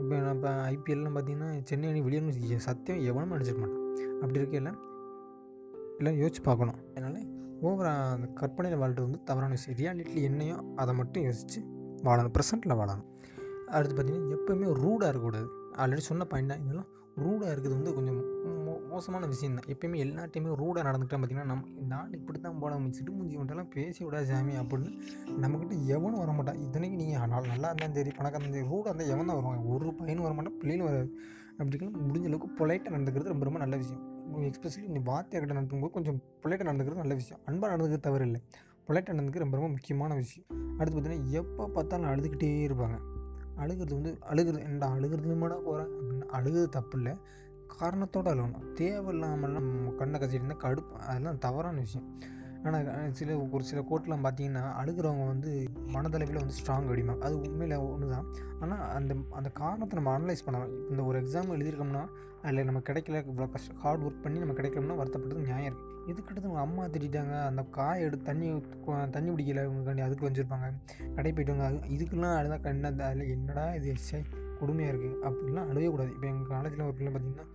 இப்போ 0.00 0.14
நம்ம 0.28 0.52
ஐபிஎல்லாம் 0.74 1.16
பார்த்தீங்கன்னா 1.16 1.50
சென்னை 1.70 1.88
அணி 1.92 2.02
வெளியே 2.06 2.60
சத்தியம் 2.68 3.02
எவனும் 3.10 3.34
நினச்சிக்க 3.36 3.60
மாட்டான். 3.64 3.84
அப்படி 4.22 4.40
இருக்கையில் 4.42 4.72
எல்லாம் 6.00 6.28
யோசிச்சு 6.28 6.42
பார்க்கணும். 6.42 6.74
அதனால் 6.94 7.26
ஓவராக 7.62 8.12
அந்த 8.12 8.26
கற்பனையில் 8.26 8.80
வாழ்றது 8.80 9.00
வந்து 9.00 9.22
தவறான 9.22 9.52
விஷயம். 9.52 9.78
ரியாலிட்டியில் 9.78 10.22
என்னையோ 10.22 10.64
அதை 10.76 10.94
மட்டும் 10.94 11.22
யோசித்து 11.22 11.62
வாழணும். 12.02 12.32
ப்ரெசென்ட்டில் 12.38 12.78
வாழணும். 12.78 13.04
அடுத்து 13.66 14.02
பார்த்திங்கன்னா 14.02 14.36
எப்போயுமே 14.36 14.72
ரூடாக 14.72 15.10
இருக்கக்கூடாது. 15.10 15.48
ஆல்ரெடி 15.76 15.98
சொன்ன 15.98 16.24
பாயிண்ட் 16.24 16.50
தான். 16.50 16.62
இதெல்லாம் 16.62 16.86
ரூடாக 17.16 17.52
இருக்கிறது 17.52 17.82
வந்து 17.82 17.94
கொஞ்சம் 17.94 18.24
மோ- 18.24 18.88
மோசமான 18.88 19.26
விஷயம் 19.26 19.54
தான் 19.54 19.76
எப்பயுமே 19.76 19.94
எல்லாத்தையுமே 19.94 20.54
ரூடாக 20.54 20.90
நடந்துக்கிட்டா 20.90 21.18
பார்த்திங்கன்னா 21.18 21.44
நம்ம 21.44 21.66
நான் 21.88 22.12
இப்படி 22.12 22.40
தான் 22.40 22.58
போட 22.58 22.74
சிட்டு 22.74 23.10
மூஞ்சி 23.10 23.36
மட்டும்லாம் 23.36 23.70
பேசி 23.70 24.04
விடா 24.04 24.24
சாமி 24.24 24.52
அப்படின்னு 24.52 25.00
நம்மக்கிட்ட 25.40 25.84
எவனும் 25.84 26.18
வர 26.18 26.32
மாட்டான் 26.32 26.56
இத்தனைக்கு 26.56 26.94
நீங்கள் 26.94 27.28
நாள் 27.28 27.46
நல்லா 27.46 27.70
இருந்தாலும் 27.70 27.94
சரி 27.94 28.10
பணக்காக 28.10 28.44
இருந்தாலும் 28.44 28.52
சரி 28.52 28.66
ரூடாக 28.66 28.88
இருந்தால் 28.88 29.16
எவன் 29.16 29.26
தான் 29.26 29.36
வருவாங்க 29.36 29.68
ஒரு 29.68 29.94
பையனும் 29.94 30.22
வர 30.22 30.34
மாட்டான் 30.34 30.56
பிள்ளைகளும் 30.58 30.92
வராது. 30.92 31.18
அப்படிங்கிற 31.58 31.92
முடிஞ்ச 32.08 32.24
அளவுக்கு 32.24 32.66
பொலைட்டாக 32.66 32.94
நடந்துக்கிறது 32.94 33.24
ரொம்ப 33.24 33.44
ரொம்ப 33.44 33.58
நல்ல 33.58 33.76
விஷயம். 33.76 34.09
எக்ஸ்பெஷலி 34.28 34.86
நீ 34.86 35.00
வார்த்தையை 35.04 35.48
கிட்ட 35.48 35.52
நடக்கும்போது 35.52 35.92
கொஞ்சம் 35.92 36.22
பொலைட்டாக 36.42 36.72
நடந்துக்கிறது 36.72 36.96
நல்ல 36.96 37.14
விஷயம். 37.14 37.42
அன்பாக 37.44 37.76
நடந்துக்கிறது 37.76 38.00
தவறு 38.00 38.24
இல்லை. 38.24 38.42
பொலைட்டாக 38.88 39.12
நடந்துக்கு 39.12 39.38
ரொம்ப 39.38 39.56
ரொம்ப 39.56 39.68
முக்கியமான 39.68 40.14
விஷயம். 40.14 40.48
அடுத்து 40.78 41.00
பார்த்தீங்கன்னா 41.00 41.30
எப்போ 41.30 41.68
பார்த்தாலும் 41.68 42.10
அழுதுகிட்டே 42.10 42.68
இருப்பாங்க. 42.68 42.98
அழுகிறது 43.56 43.94
வந்து 43.94 44.16
அழுகிறது 44.20 44.62
என்னடா 44.62 44.92
அழுகிறதுமாடா 44.92 45.58
போகிறேன் 45.58 45.86
அப்படின்னு 45.86 46.20
அழுகிறது 46.20 46.68
தப்பு 46.68 46.96
இல்லை. 46.96 47.16
காரணத்தோடு 47.66 48.34
அழுகணும். 48.34 48.72
தேவையில்லாமல் 48.72 49.52
நம்ம 49.52 49.90
கண்ணை 49.90 50.20
கசிட்டு 50.20 50.32
இருந்தால் 50.32 50.56
கடுப்பு 50.56 50.92
அதெல்லாம் 50.92 51.38
தவறான 51.38 51.78
விஷயம். 51.78 52.18
ஆனால் 52.66 53.12
சில 53.18 53.36
ஒரு 53.54 53.64
சில 53.68 53.82
கோட்லாம் 53.90 54.24
பார்த்தீங்கன்னா 54.24 54.64
அழுகிறவங்க 54.80 55.26
வந்து 55.32 55.50
மனதளவில் 55.94 56.40
வந்து 56.42 56.56
ஸ்ட்ராங் 56.58 56.90
அடிப்பாங்க. 56.94 57.22
அது 57.26 57.36
உண்மையில் 57.46 57.76
ஒன்று 57.84 58.08
தான் 58.14 58.26
ஆனால் 58.62 58.82
அந்த 58.96 59.12
அந்த 59.38 59.48
காரணத்தை 59.60 59.96
நம்ம 59.98 60.12
அனலைஸ் 60.16 60.44
பண்ணலாம். 60.46 60.72
இந்த 60.90 61.02
ஒரு 61.10 61.18
எக்ஸாம் 61.22 61.54
எழுதியிருக்கோம்னா 61.56 62.02
அதில் 62.42 62.66
நம்ம 62.68 62.80
கிடைக்கல 62.88 63.18
இவ்வளோ 63.30 63.48
கஷ்டம் 63.54 63.80
ஹார்ட் 63.84 64.04
ஒர்க் 64.08 64.22
பண்ணி 64.24 64.38
நம்ம 64.42 64.54
கிடைக்கலன்னா 64.58 64.98
வருத்தப்பட்டது 65.00 65.46
நியாயம் 65.48 65.68
இருக்குது 65.70 65.88
இதுக்கடுத்து 66.10 66.48
அவங்க 66.48 66.62
அம்மா 66.66 66.84
திட்டாங்க 66.94 67.34
அந்த 67.48 67.62
காய் 67.78 68.04
எடுத்து 68.06 68.28
தண்ணி 68.28 68.46
தண்ணி 69.16 69.30
பிடிக்கல 69.32 69.64
இவங்களுக்காண்டி 69.66 70.04
அதுக்கு 70.06 70.26
வச்சுருப்பாங்க. 70.28 70.68
கடை 71.16 71.32
போயிட்டு 71.32 71.66
அது 71.70 71.80
இதுக்கெல்லாம் 71.96 72.36
அழுதா 72.40 72.58
கண்ணா 72.66 72.90
அதில் 73.10 73.32
என்னடா 73.36 73.64
இது 73.80 73.96
கொடுமையாக 74.60 74.92
இருக்குது 74.92 75.18
அப்படிலாம் 75.28 75.68
அழுகக்கூடாது. 75.72 76.10
இப்போ 76.16 76.26
எங்கள் 76.32 76.50
காலேஜில் 76.54 76.86
ஒரு 76.86 76.96
பிள்ளை 76.98 77.12
பார்த்தீங்கன்னா 77.12 77.46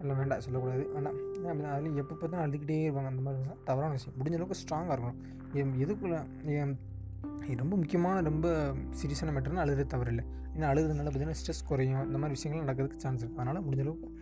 எல்லாம் 0.00 0.16
வேண்டாம் 0.16 0.40
சொல்லக்கூடாது. 0.40 0.90
ஆனால் 0.96 1.14
அப்படின்னா 1.44 1.70
அதில் 1.70 1.96
எப்போ 1.96 2.14
பார்த்தாலும் 2.14 2.52
அழுதுகிட்டே 2.52 2.70
இருப்பாங்க. 2.70 3.06
அந்த 3.06 3.22
மாதிரி 3.22 3.42
இருந்தால் 3.42 3.62
தவறான 3.64 3.92
விஷயம். 3.92 4.18
முடிஞ்ச 4.18 4.34
அளவுக்கு 4.34 4.58
ஸ்ட்ராங்காக 4.62 4.96
இருக்கணும். 4.96 5.14
என் 5.52 5.86
எதுக்குள்ள 5.86 6.26
என் 6.44 6.78
ரொம்ப 7.56 7.76
முக்கியமான 7.76 8.20
ரொம்ப 8.20 8.72
சீரியஸான 8.72 9.26
மேட்டர்னா 9.26 9.54
அழுகிறது 9.54 9.96
தவறில்லை. 9.96 10.24
ஏன்னா 10.56 10.62
அழுகிறதுனால 10.62 11.06
பார்த்தீங்கன்னா 11.06 11.34
ஸ்ட்ரெஸ் 11.46 11.66
குறையும். 11.66 12.06
இந்த 12.06 12.18
மாதிரி 12.18 12.28
விஷயங்கள் 12.28 12.74
நடக்கிறதுக்கு 12.74 12.96
சான்ஸ் 12.96 13.26
இருக்குது 13.26 13.34
அதனால் 13.36 13.64
முடிஞ்ச 13.64 13.80
அளவுக்கு 13.80 14.20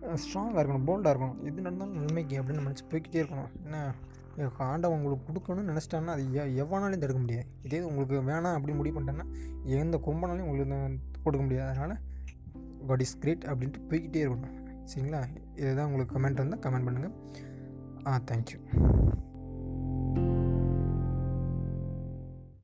ஸ்ட்ராங்காக 0.00 0.62
இருக்கணும். 0.62 0.84
போல்டாக 0.84 1.14
இருக்கணும். 1.14 1.42
எது 1.42 1.60
நடந்தாலும் 1.60 1.94
நன்மைக்கு 1.94 2.42
அப்படின்னு 2.42 2.46
நினச்சி 2.46 2.78
போய்கிட்டே 2.90 3.12
இருக்கணும். 3.12 3.48
என்ன 3.64 3.94
எ- 4.38 4.48
ஆண்டவன் 4.58 4.98
உங்களுக்கு 4.98 5.32
கொடுக்கணும்னு 5.32 5.76
நினச்சிட்டாங்கன்னா 5.76 6.06
அது 6.06 6.32
எ 6.32 6.66
தடுக்க 6.68 7.18
முடியாது. 7.18 7.46
இதே 7.62 7.80
உங்களுக்கு 7.80 8.22
வேணாம் 8.22 8.58
அப்படின்னு 8.58 8.74
முடிவு 8.74 9.00
பண்ணிட்டேன்னா 9.00 9.24
எந்த 9.64 9.98
கொம்பனாலையும் 9.98 10.40
உங்களுக்கு 10.40 10.98
கொடுக்க 11.22 11.46
முடியாது. 11.46 11.78
அதனால் 11.78 11.98
காட் 12.86 13.00
இஸ் 13.00 13.18
கிரேட் 13.18 13.44
அப்படின்ட்டு 13.44 13.92
போய்க்கிட்டே 13.92 14.28
இருக்கணும். 14.28 14.64
சரிங்களா? 14.86 15.20
இதுதான் 15.56 15.86
உங்களுக்கு 15.86 16.14
கமெண்ட் 16.16 16.42
வந்தால் 16.42 16.60
கமெண்ட் 16.60 16.88
பண்ணுங்கள் 16.88 17.14
ஆ 18.06 18.18
தேங்க்யூ 18.30 18.58